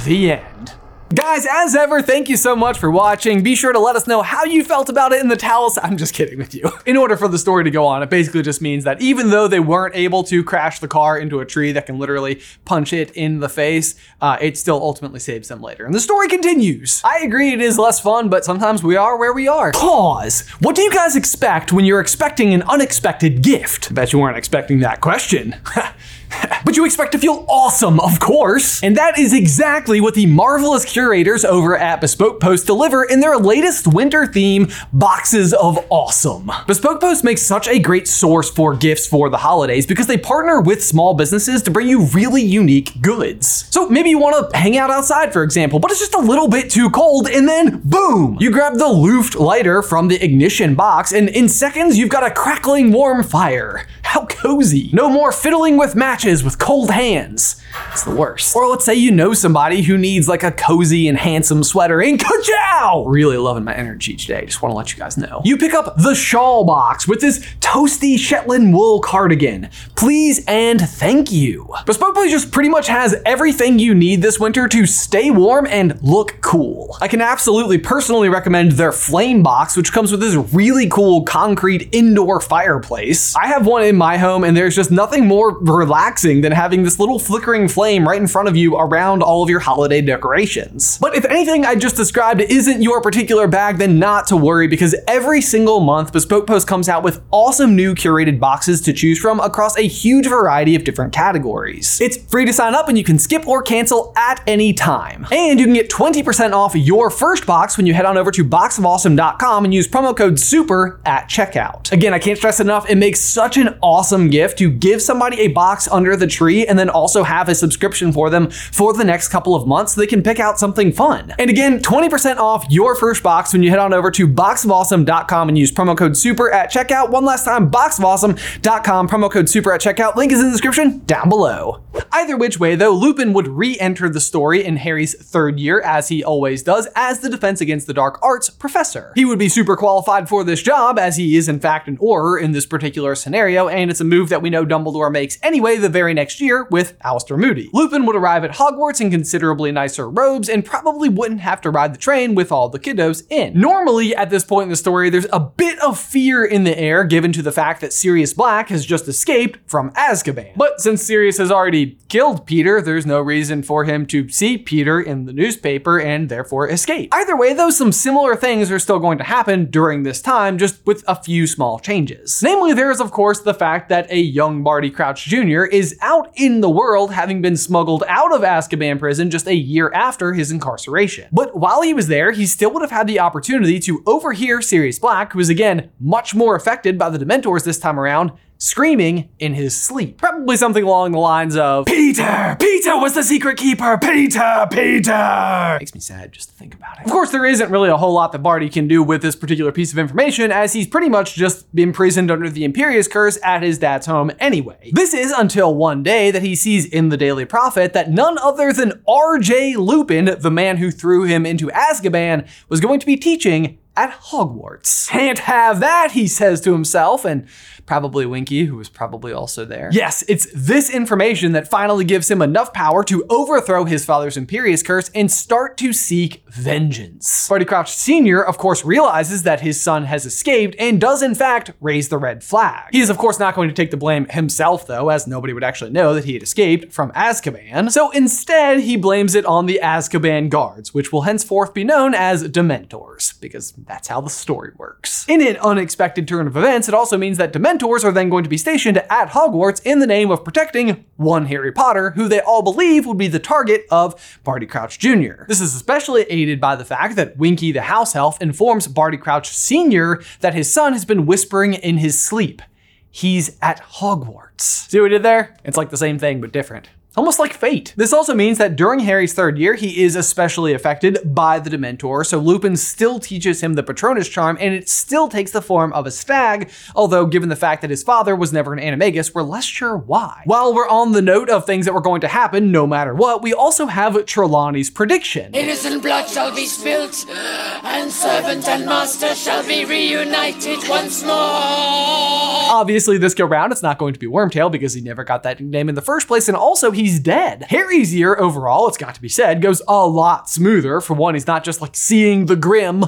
The 0.05 0.31
end. 0.31 0.73
Guys, 1.13 1.45
as 1.45 1.75
ever, 1.75 2.01
thank 2.01 2.27
you 2.27 2.37
so 2.37 2.55
much 2.55 2.79
for 2.79 2.89
watching. 2.89 3.43
Be 3.43 3.55
sure 3.55 3.71
to 3.71 3.77
let 3.77 3.95
us 3.95 4.07
know 4.07 4.23
how 4.23 4.45
you 4.45 4.63
felt 4.63 4.89
about 4.89 5.11
it 5.11 5.21
in 5.21 5.27
the 5.27 5.35
towels. 5.35 5.77
I'm 5.83 5.97
just 5.97 6.13
kidding 6.13 6.39
with 6.39 6.55
you. 6.55 6.71
In 6.87 6.97
order 6.97 7.17
for 7.17 7.27
the 7.27 7.37
story 7.37 7.63
to 7.65 7.69
go 7.69 7.85
on, 7.85 8.01
it 8.01 8.09
basically 8.09 8.41
just 8.41 8.61
means 8.61 8.83
that 8.85 8.99
even 9.01 9.29
though 9.29 9.47
they 9.47 9.59
weren't 9.59 9.95
able 9.95 10.23
to 10.23 10.43
crash 10.43 10.79
the 10.79 10.87
car 10.87 11.19
into 11.19 11.39
a 11.39 11.45
tree 11.45 11.71
that 11.73 11.85
can 11.85 11.99
literally 11.99 12.41
punch 12.65 12.93
it 12.93 13.11
in 13.11 13.41
the 13.41 13.49
face, 13.49 13.93
uh, 14.21 14.37
it 14.41 14.57
still 14.57 14.77
ultimately 14.77 15.19
saves 15.19 15.49
them 15.49 15.61
later. 15.61 15.85
And 15.85 15.93
the 15.93 15.99
story 15.99 16.29
continues. 16.29 17.01
I 17.03 17.19
agree 17.19 17.51
it 17.51 17.61
is 17.61 17.77
less 17.77 17.99
fun, 17.99 18.29
but 18.29 18.43
sometimes 18.43 18.81
we 18.81 18.95
are 18.95 19.15
where 19.15 19.33
we 19.33 19.47
are. 19.47 19.71
Pause. 19.71 20.47
What 20.61 20.75
do 20.75 20.81
you 20.81 20.91
guys 20.91 21.15
expect 21.15 21.71
when 21.71 21.85
you're 21.85 21.99
expecting 21.99 22.53
an 22.55 22.63
unexpected 22.63 23.43
gift? 23.43 23.91
I 23.91 23.93
Bet 23.93 24.13
you 24.13 24.19
weren't 24.19 24.37
expecting 24.37 24.79
that 24.79 25.01
question. 25.01 25.57
but 26.65 26.75
you 26.75 26.85
expect 26.85 27.11
to 27.13 27.19
feel 27.19 27.45
awesome, 27.47 27.99
of 27.99 28.19
course. 28.19 28.81
And 28.83 28.95
that 28.97 29.17
is 29.17 29.33
exactly 29.33 30.01
what 30.01 30.15
the 30.15 30.25
marvelous 30.25 30.85
curators 30.85 31.45
over 31.45 31.77
at 31.77 32.01
Bespoke 32.01 32.39
Post 32.39 32.65
deliver 32.65 33.03
in 33.03 33.19
their 33.19 33.37
latest 33.37 33.87
winter 33.87 34.25
theme, 34.25 34.67
Boxes 34.91 35.53
of 35.53 35.85
Awesome. 35.89 36.51
Bespoke 36.67 37.01
Post 37.01 37.23
makes 37.23 37.41
such 37.41 37.67
a 37.67 37.79
great 37.79 38.07
source 38.07 38.49
for 38.49 38.75
gifts 38.75 39.07
for 39.07 39.29
the 39.29 39.37
holidays 39.37 39.85
because 39.85 40.07
they 40.07 40.17
partner 40.17 40.61
with 40.61 40.83
small 40.83 41.13
businesses 41.13 41.61
to 41.63 41.71
bring 41.71 41.87
you 41.87 42.05
really 42.07 42.41
unique 42.41 43.01
goods. 43.01 43.65
So 43.69 43.89
maybe 43.89 44.09
you 44.09 44.19
want 44.19 44.51
to 44.51 44.57
hang 44.57 44.77
out 44.77 44.89
outside, 44.89 45.33
for 45.33 45.43
example, 45.43 45.79
but 45.79 45.91
it's 45.91 45.99
just 45.99 46.15
a 46.15 46.19
little 46.19 46.47
bit 46.47 46.69
too 46.69 46.89
cold, 46.89 47.27
and 47.27 47.47
then 47.47 47.81
boom, 47.83 48.37
you 48.39 48.51
grab 48.51 48.77
the 48.77 48.87
Luft 48.87 49.35
lighter 49.35 49.81
from 49.81 50.07
the 50.07 50.23
ignition 50.23 50.75
box, 50.75 51.11
and 51.11 51.29
in 51.29 51.49
seconds, 51.49 51.97
you've 51.97 52.09
got 52.09 52.25
a 52.25 52.31
crackling 52.31 52.91
warm 52.91 53.23
fire. 53.23 53.87
How 54.03 54.25
cozy. 54.25 54.89
No 54.93 55.09
more 55.09 55.31
fiddling 55.31 55.77
with 55.77 55.95
matches 55.95 56.22
matches 56.23 56.43
with 56.43 56.57
cold 56.57 56.89
hands. 56.89 57.61
It's 57.91 58.03
the 58.03 58.15
worst. 58.15 58.55
Or 58.55 58.67
let's 58.67 58.85
say 58.85 58.95
you 58.95 59.11
know 59.11 59.33
somebody 59.33 59.81
who 59.81 59.97
needs 59.97 60.29
like 60.29 60.43
a 60.43 60.51
cozy 60.51 61.07
and 61.07 61.17
handsome 61.17 61.63
sweater 61.63 62.01
and 62.01 62.19
ka 62.19 63.03
Really 63.05 63.37
loving 63.37 63.63
my 63.63 63.73
energy 63.73 64.15
today. 64.15 64.45
Just 64.45 64.61
want 64.61 64.71
to 64.71 64.77
let 64.77 64.91
you 64.91 64.99
guys 64.99 65.17
know. 65.17 65.41
You 65.45 65.57
pick 65.57 65.73
up 65.73 65.95
the 65.97 66.13
shawl 66.15 66.65
box 66.65 67.07
with 67.07 67.21
this 67.21 67.39
toasty 67.61 68.17
Shetland 68.17 68.73
wool 68.73 68.99
cardigan. 68.99 69.69
Please 69.95 70.43
and 70.47 70.81
thank 70.81 71.31
you. 71.31 71.73
Bespoke 71.85 72.15
Post 72.15 72.31
just 72.31 72.51
pretty 72.51 72.69
much 72.69 72.87
has 72.87 73.15
everything 73.25 73.79
you 73.79 73.95
need 73.95 74.21
this 74.21 74.39
winter 74.39 74.67
to 74.67 74.85
stay 74.85 75.31
warm 75.31 75.65
and 75.67 76.01
look 76.03 76.41
cool. 76.41 76.97
I 76.99 77.07
can 77.07 77.21
absolutely 77.21 77.77
personally 77.77 78.27
recommend 78.27 78.73
their 78.73 78.91
flame 78.91 79.43
box, 79.43 79.77
which 79.77 79.93
comes 79.93 80.11
with 80.11 80.19
this 80.19 80.35
really 80.53 80.89
cool 80.89 81.23
concrete 81.23 81.89
indoor 81.91 82.39
fireplace. 82.41 83.35
I 83.35 83.47
have 83.47 83.65
one 83.65 83.83
in 83.83 83.95
my 83.95 84.17
home, 84.17 84.43
and 84.43 84.55
there's 84.55 84.75
just 84.75 84.91
nothing 84.91 85.25
more 85.25 85.57
relaxing 85.59 86.02
than 86.03 86.51
having 86.51 86.83
this 86.83 86.99
little 86.99 87.17
flickering 87.17 87.67
flame 87.67 88.07
right 88.07 88.19
in 88.19 88.27
front 88.27 88.49
of 88.49 88.57
you 88.57 88.75
around 88.75 89.23
all 89.23 89.41
of 89.41 89.49
your 89.49 89.61
holiday 89.61 90.01
decorations. 90.01 90.97
But 90.97 91.15
if 91.15 91.23
anything 91.25 91.65
I 91.65 91.75
just 91.75 91.95
described 91.95 92.41
isn't 92.41 92.81
your 92.81 93.01
particular 93.01 93.47
bag, 93.47 93.77
then 93.77 93.99
not 93.99 94.27
to 94.27 94.37
worry 94.37 94.67
because 94.67 94.93
every 95.07 95.39
single 95.41 95.79
month, 95.79 96.11
Bespoke 96.11 96.45
Post 96.45 96.67
comes 96.67 96.89
out 96.89 97.03
with 97.03 97.21
awesome 97.31 97.75
new 97.75 97.95
curated 97.95 98.39
boxes 98.39 98.81
to 98.81 98.91
choose 98.91 99.17
from 99.17 99.39
across 99.39 99.77
a 99.77 99.83
huge 99.87 100.27
variety 100.27 100.75
of 100.75 100.83
different 100.83 101.13
categories. 101.13 102.01
It's 102.01 102.17
free 102.17 102.45
to 102.45 102.53
sign 102.53 102.75
up 102.75 102.89
and 102.89 102.97
you 102.97 103.03
can 103.03 103.17
skip 103.17 103.47
or 103.47 103.61
cancel 103.61 104.13
at 104.17 104.43
any 104.45 104.73
time. 104.73 105.25
And 105.31 105.57
you 105.57 105.65
can 105.65 105.73
get 105.73 105.89
20% 105.89 106.51
off 106.51 106.75
your 106.75 107.09
first 107.09 107.45
box 107.45 107.77
when 107.77 107.85
you 107.85 107.93
head 107.93 108.05
on 108.05 108.17
over 108.17 108.31
to 108.31 108.43
boxofawesome.com 108.43 109.63
and 109.63 109.73
use 109.73 109.87
promo 109.87 110.15
code 110.15 110.37
SUPER 110.37 110.99
at 111.05 111.29
checkout. 111.29 111.91
Again, 111.93 112.13
I 112.13 112.19
can't 112.19 112.37
stress 112.37 112.59
enough, 112.59 112.89
it 112.89 112.97
makes 112.97 113.21
such 113.21 113.55
an 113.55 113.77
awesome 113.81 114.29
gift 114.29 114.57
to 114.57 114.69
give 114.69 115.01
somebody 115.01 115.39
a 115.41 115.47
box 115.47 115.87
under 115.93 116.15
the 116.15 116.27
tree 116.27 116.65
and 116.65 116.77
then 116.77 116.89
also 116.89 117.23
have 117.23 117.47
a 117.47 117.55
subscription 117.55 118.11
for 118.11 118.29
them 118.29 118.49
for 118.49 118.93
the 118.93 119.03
next 119.03 119.29
couple 119.29 119.55
of 119.55 119.67
months 119.67 119.93
so 119.93 120.01
they 120.01 120.07
can 120.07 120.23
pick 120.23 120.39
out 120.39 120.59
something 120.59 120.91
fun. 120.91 121.33
And 121.39 121.49
again, 121.49 121.79
20% 121.79 122.37
off 122.37 122.65
your 122.69 122.95
first 122.95 123.23
box 123.23 123.53
when 123.53 123.63
you 123.63 123.69
head 123.69 123.79
on 123.79 123.93
over 123.93 124.11
to 124.11 124.27
boxofawesome.com 124.27 125.49
and 125.49 125.57
use 125.57 125.71
promo 125.71 125.97
code 125.97 126.17
SUPER 126.17 126.51
at 126.51 126.71
checkout. 126.71 127.09
One 127.09 127.25
last 127.25 127.45
time, 127.45 127.69
boxofawesome.com, 127.71 129.07
promo 129.07 129.31
code 129.31 129.49
SUPER 129.49 129.73
at 129.73 129.81
checkout. 129.81 130.15
Link 130.15 130.31
is 130.31 130.39
in 130.39 130.45
the 130.47 130.51
description 130.51 130.99
down 131.05 131.29
below. 131.29 131.83
Either 132.11 132.35
which 132.35 132.59
way, 132.59 132.75
though, 132.75 132.93
Lupin 132.93 133.33
would 133.33 133.47
re 133.47 133.77
enter 133.79 134.09
the 134.09 134.19
story 134.19 134.63
in 134.63 134.77
Harry's 134.77 135.15
third 135.15 135.59
year, 135.59 135.81
as 135.81 136.09
he 136.09 136.23
always 136.23 136.63
does, 136.63 136.87
as 136.95 137.19
the 137.19 137.29
Defense 137.29 137.61
Against 137.61 137.87
the 137.87 137.93
Dark 137.93 138.19
Arts 138.21 138.49
professor. 138.49 139.11
He 139.15 139.25
would 139.25 139.39
be 139.39 139.49
super 139.49 139.75
qualified 139.75 140.27
for 140.29 140.43
this 140.43 140.61
job, 140.61 140.97
as 140.97 141.17
he 141.17 141.35
is, 141.37 141.47
in 141.47 141.59
fact, 141.59 141.87
an 141.87 141.97
Auror 141.97 142.41
in 142.41 142.51
this 142.51 142.65
particular 142.65 143.15
scenario, 143.15 143.67
and 143.67 143.91
it's 143.91 144.01
a 144.01 144.05
move 144.05 144.29
that 144.29 144.41
we 144.41 144.49
know 144.49 144.65
Dumbledore 144.65 145.11
makes 145.11 145.37
anyway 145.43 145.77
the 145.83 145.89
very 145.89 146.13
next 146.13 146.41
year 146.41 146.63
with 146.71 146.97
Alastor 146.99 147.37
Moody. 147.37 147.69
Lupin 147.73 148.05
would 148.05 148.15
arrive 148.15 148.43
at 148.43 148.51
Hogwarts 148.51 149.01
in 149.01 149.11
considerably 149.11 149.71
nicer 149.71 150.09
robes 150.09 150.49
and 150.49 150.65
probably 150.65 151.09
wouldn't 151.09 151.41
have 151.41 151.61
to 151.61 151.69
ride 151.69 151.93
the 151.93 151.99
train 151.99 152.33
with 152.33 152.51
all 152.51 152.69
the 152.69 152.79
kiddos 152.79 153.23
in. 153.29 153.59
Normally, 153.59 154.15
at 154.15 154.29
this 154.29 154.45
point 154.45 154.63
in 154.63 154.69
the 154.69 154.75
story, 154.75 155.09
there's 155.09 155.27
a 155.31 155.39
bit 155.39 155.77
of 155.79 155.99
fear 155.99 156.43
in 156.45 156.63
the 156.63 156.77
air 156.77 157.03
given 157.03 157.33
to 157.33 157.41
the 157.41 157.51
fact 157.51 157.81
that 157.81 157.93
Sirius 157.93 158.33
Black 158.33 158.69
has 158.69 158.85
just 158.85 159.07
escaped 159.07 159.59
from 159.69 159.91
Azkaban. 159.91 160.55
But 160.55 160.79
since 160.79 161.03
Sirius 161.03 161.37
has 161.37 161.51
already 161.51 161.97
killed 162.07 162.45
Peter, 162.45 162.81
there's 162.81 163.05
no 163.05 163.19
reason 163.19 163.61
for 163.61 163.83
him 163.83 164.05
to 164.07 164.29
see 164.29 164.57
Peter 164.57 165.01
in 165.01 165.25
the 165.25 165.33
newspaper 165.33 165.99
and 165.99 166.29
therefore 166.29 166.69
escape. 166.69 167.09
Either 167.13 167.35
way, 167.35 167.53
though, 167.53 167.69
some 167.69 167.91
similar 167.91 168.35
things 168.37 168.71
are 168.71 168.79
still 168.79 168.99
going 168.99 169.17
to 169.17 169.23
happen 169.25 169.69
during 169.69 170.03
this 170.03 170.21
time, 170.21 170.57
just 170.57 170.85
with 170.85 171.03
a 171.07 171.21
few 171.21 171.45
small 171.45 171.77
changes. 171.77 172.41
Namely, 172.41 172.73
there 172.73 172.89
is, 172.89 173.01
of 173.01 173.11
course, 173.11 173.41
the 173.41 173.53
fact 173.53 173.89
that 173.89 174.09
a 174.09 174.17
young 174.17 174.63
Barty 174.63 174.89
Crouch 174.89 175.25
Jr. 175.25 175.65
is 175.73 175.97
out 176.01 176.29
in 176.35 176.61
the 176.61 176.69
world 176.69 177.11
having 177.11 177.41
been 177.41 177.57
smuggled 177.57 178.03
out 178.07 178.31
of 178.31 178.41
Azkaban 178.41 178.99
prison 178.99 179.31
just 179.31 179.47
a 179.47 179.55
year 179.55 179.91
after 179.91 180.33
his 180.33 180.51
incarceration. 180.51 181.27
But 181.31 181.57
while 181.57 181.81
he 181.81 181.95
was 181.95 182.07
there, 182.07 182.31
he 182.31 182.45
still 182.45 182.71
would 182.71 182.83
have 182.83 182.91
had 182.91 183.07
the 183.07 183.19
opportunity 183.19 183.79
to 183.79 184.03
overhear 184.05 184.61
Sirius 184.61 184.99
Black, 184.99 185.33
who 185.33 185.39
is 185.39 185.49
again 185.49 185.89
much 185.99 186.35
more 186.35 186.55
affected 186.55 186.99
by 186.99 187.09
the 187.09 187.17
Dementors 187.17 187.63
this 187.63 187.79
time 187.79 187.99
around, 187.99 188.31
screaming 188.63 189.29
in 189.39 189.53
his 189.53 189.75
sleep. 189.79 190.17
Probably 190.17 190.55
something 190.55 190.85
along 190.85 191.11
the 191.11 191.19
lines 191.19 191.57
of 191.57 191.85
Peter! 191.85 192.55
Peter 192.57 192.97
was 192.97 193.13
the 193.13 193.21
secret 193.21 193.57
keeper! 193.57 193.97
Peter! 193.97 194.65
Peter! 194.71 195.77
Makes 195.79 195.93
me 195.93 195.99
sad 195.99 196.31
just 196.31 196.47
to 196.47 196.55
think 196.55 196.73
about 196.73 196.97
it. 196.97 197.05
Of 197.05 197.11
course, 197.11 197.29
there 197.31 197.45
isn't 197.45 197.69
really 197.69 197.89
a 197.89 197.97
whole 197.97 198.13
lot 198.13 198.31
that 198.31 198.39
Barty 198.39 198.69
can 198.69 198.87
do 198.87 199.03
with 199.03 199.21
this 199.21 199.35
particular 199.35 199.73
piece 199.73 199.91
of 199.91 199.99
information, 199.99 200.49
as 200.49 200.71
he's 200.71 200.87
pretty 200.87 201.09
much 201.09 201.35
just 201.35 201.65
imprisoned 201.75 202.31
under 202.31 202.49
the 202.49 202.65
Imperius 202.65 203.11
curse 203.11 203.37
at 203.43 203.63
his 203.63 203.77
dad's 203.77 204.05
home 204.05 204.31
anyway. 204.39 204.91
This 204.93 205.13
is 205.13 205.33
until 205.33 205.75
one 205.75 206.01
day 206.01 206.31
that 206.31 206.41
he 206.41 206.55
sees 206.55 206.85
in 206.85 207.09
the 207.09 207.17
Daily 207.17 207.43
Prophet 207.43 207.91
that 207.91 208.11
none 208.11 208.37
other 208.37 208.71
than 208.71 209.03
R.J. 209.05 209.75
Lupin, 209.75 210.37
the 210.39 210.51
man 210.51 210.77
who 210.77 210.89
threw 210.89 211.25
him 211.25 211.45
into 211.45 211.67
Azkaban, 211.67 212.47
was 212.69 212.79
going 212.79 213.01
to 213.01 213.05
be 213.05 213.17
teaching 213.17 213.77
at 213.95 214.11
Hogwarts. 214.21 215.09
Can't 215.09 215.39
have 215.39 215.79
that, 215.79 216.11
he 216.11 216.27
says 216.27 216.61
to 216.61 216.73
himself, 216.73 217.25
and 217.25 217.47
probably 217.85 218.25
Winky, 218.25 218.65
who 218.65 218.77
was 218.77 218.89
probably 218.89 219.33
also 219.33 219.65
there. 219.65 219.89
Yes, 219.91 220.23
it's 220.27 220.47
this 220.53 220.89
information 220.89 221.51
that 221.51 221.69
finally 221.69 222.05
gives 222.05 222.31
him 222.31 222.41
enough 222.41 222.73
power 222.73 223.03
to 223.03 223.25
overthrow 223.29 223.85
his 223.85 224.05
father's 224.05 224.37
Imperius 224.37 224.83
curse 224.85 225.09
and 225.13 225.31
start 225.31 225.77
to 225.77 225.93
seek 225.93 226.43
vengeance. 226.49 227.47
Barty 227.49 227.65
Crouch 227.65 227.91
Sr., 227.91 228.41
of 228.41 228.57
course, 228.57 228.85
realizes 228.85 229.43
that 229.43 229.61
his 229.61 229.81
son 229.81 230.05
has 230.05 230.25
escaped 230.25 230.75
and 230.79 230.99
does, 230.99 231.21
in 231.21 231.35
fact, 231.35 231.71
raise 231.81 232.09
the 232.09 232.17
red 232.17 232.43
flag. 232.43 232.89
He 232.91 233.01
is, 233.01 233.09
of 233.09 233.17
course, 233.17 233.37
not 233.37 233.55
going 233.55 233.69
to 233.69 233.75
take 233.75 233.91
the 233.91 233.97
blame 233.97 234.27
himself, 234.29 234.87
though, 234.87 235.09
as 235.09 235.27
nobody 235.27 235.53
would 235.53 235.63
actually 235.63 235.91
know 235.91 236.13
that 236.13 236.25
he 236.25 236.33
had 236.33 236.43
escaped 236.43 236.93
from 236.93 237.11
Azkaban. 237.11 237.91
So 237.91 238.11
instead, 238.11 238.79
he 238.79 238.95
blames 238.95 239.35
it 239.35 239.45
on 239.45 239.65
the 239.65 239.79
Azkaban 239.83 240.49
guards, 240.49 240.93
which 240.93 241.11
will 241.11 241.23
henceforth 241.23 241.73
be 241.73 241.83
known 241.83 242.13
as 242.13 242.47
Dementors, 242.47 243.39
because 243.39 243.73
that's 243.85 244.07
how 244.07 244.21
the 244.21 244.29
story 244.29 244.71
works. 244.77 245.27
In 245.27 245.45
an 245.45 245.57
unexpected 245.57 246.27
turn 246.27 246.47
of 246.47 246.57
events, 246.57 246.87
it 246.87 246.93
also 246.93 247.17
means 247.17 247.37
that 247.37 247.53
Dementors 247.53 248.03
are 248.03 248.11
then 248.11 248.29
going 248.29 248.43
to 248.43 248.49
be 248.49 248.57
stationed 248.57 248.97
at 248.97 249.29
Hogwarts 249.29 249.81
in 249.83 249.99
the 249.99 250.07
name 250.07 250.31
of 250.31 250.43
protecting 250.43 251.05
one 251.17 251.45
Harry 251.45 251.71
Potter, 251.71 252.11
who 252.11 252.27
they 252.27 252.39
all 252.39 252.61
believe 252.61 253.05
would 253.05 253.17
be 253.17 253.27
the 253.27 253.39
target 253.39 253.85
of 253.89 254.39
Barty 254.43 254.65
Crouch 254.65 254.99
Jr. 254.99 255.45
This 255.47 255.61
is 255.61 255.75
especially 255.75 256.23
aided 256.23 256.59
by 256.59 256.75
the 256.75 256.85
fact 256.85 257.15
that 257.15 257.37
Winky 257.37 257.71
the 257.71 257.81
house 257.83 258.15
elf 258.15 258.41
informs 258.41 258.87
Barty 258.87 259.17
Crouch 259.17 259.49
Sr. 259.49 260.21
that 260.41 260.53
his 260.53 260.71
son 260.71 260.93
has 260.93 261.05
been 261.05 261.25
whispering 261.25 261.73
in 261.73 261.97
his 261.97 262.23
sleep. 262.23 262.61
He's 263.09 263.57
at 263.61 263.81
Hogwarts. 263.83 264.61
See 264.61 264.99
what 264.99 265.03
we 265.03 265.09
did 265.09 265.23
there? 265.23 265.55
It's 265.63 265.77
like 265.77 265.91
the 265.91 265.97
same 265.97 266.17
thing, 266.17 266.41
but 266.41 266.51
different. 266.51 266.89
Almost 267.15 267.37
like 267.37 267.53
fate. 267.53 267.93
This 267.95 268.11
also 268.11 268.33
means 268.33 268.57
that 268.57 268.75
during 268.75 269.01
Harry's 269.01 269.33
third 269.33 269.59
year, 269.59 269.75
he 269.75 270.03
is 270.03 270.15
especially 270.15 270.73
affected 270.73 271.19
by 271.23 271.59
the 271.59 271.69
Dementor, 271.69 272.25
so 272.25 272.39
Lupin 272.39 272.75
still 272.75 273.19
teaches 273.19 273.61
him 273.61 273.75
the 273.75 273.83
Patronus 273.83 274.27
charm, 274.27 274.57
and 274.59 274.73
it 274.73 274.89
still 274.89 275.27
takes 275.27 275.51
the 275.51 275.61
form 275.61 275.93
of 275.93 276.07
a 276.07 276.11
stag, 276.11 276.71
although 276.95 277.27
given 277.27 277.49
the 277.49 277.55
fact 277.55 277.81
that 277.81 277.91
his 277.91 278.01
father 278.01 278.35
was 278.35 278.51
never 278.51 278.73
an 278.73 278.79
animagus, 278.79 279.35
we're 279.35 279.43
less 279.43 279.63
sure 279.63 279.95
why. 279.95 280.41
While 280.45 280.73
we're 280.73 280.87
on 280.87 281.11
the 281.11 281.21
note 281.21 281.51
of 281.51 281.67
things 281.67 281.85
that 281.85 281.93
were 281.93 282.01
going 282.01 282.21
to 282.21 282.27
happen 282.27 282.71
no 282.71 282.87
matter 282.87 283.13
what, 283.13 283.43
we 283.43 283.53
also 283.53 283.85
have 283.85 284.25
Trelawney's 284.25 284.89
prediction. 284.89 285.53
Innocent 285.53 286.01
blood 286.01 286.27
shall 286.27 286.55
be 286.55 286.65
spilt, 286.65 287.27
and 287.29 288.11
servant 288.11 288.67
and 288.67 288.87
master 288.87 289.35
shall 289.35 289.63
be 289.67 289.85
reunited 289.85 290.79
once 290.89 291.21
more. 291.21 291.33
Obviously, 291.35 293.19
this 293.19 293.35
go 293.35 293.45
round, 293.45 293.71
it's 293.71 293.83
not 293.83 293.99
going 293.99 294.13
to 294.13 294.19
be 294.19 294.25
Wormtail 294.25 294.71
because 294.71 294.95
he 294.95 295.01
never 295.01 295.23
got 295.23 295.43
that 295.43 295.59
name 295.59 295.89
in 295.89 295.95
the 295.95 296.01
first 296.01 296.27
place, 296.27 296.47
and 296.47 296.57
also 296.57 296.89
he's 297.03 297.19
dead. 297.19 297.65
Harry's 297.69 298.15
year 298.15 298.37
overall, 298.37 298.87
it's 298.87 298.97
got 298.97 299.13
to 299.13 299.21
be 299.21 299.27
said, 299.27 299.61
goes 299.61 299.81
a 299.89 300.07
lot 300.07 300.49
smoother. 300.49 301.01
For 301.01 301.13
one, 301.13 301.33
he's 301.33 301.47
not 301.47 301.65
just 301.65 301.81
like 301.81 301.97
seeing 301.97 302.45
the 302.45 302.55
grim 302.55 303.03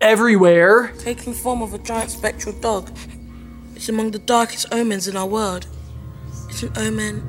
everywhere. 0.00 0.92
Taking 0.98 1.32
form 1.32 1.62
of 1.62 1.72
a 1.72 1.78
giant 1.78 2.10
spectral 2.10 2.58
dog. 2.58 2.90
It's 3.76 3.88
among 3.88 4.10
the 4.10 4.18
darkest 4.18 4.74
omens 4.74 5.06
in 5.06 5.16
our 5.16 5.26
world. 5.26 5.66
It's 6.48 6.64
an 6.64 6.72
omen 6.76 7.22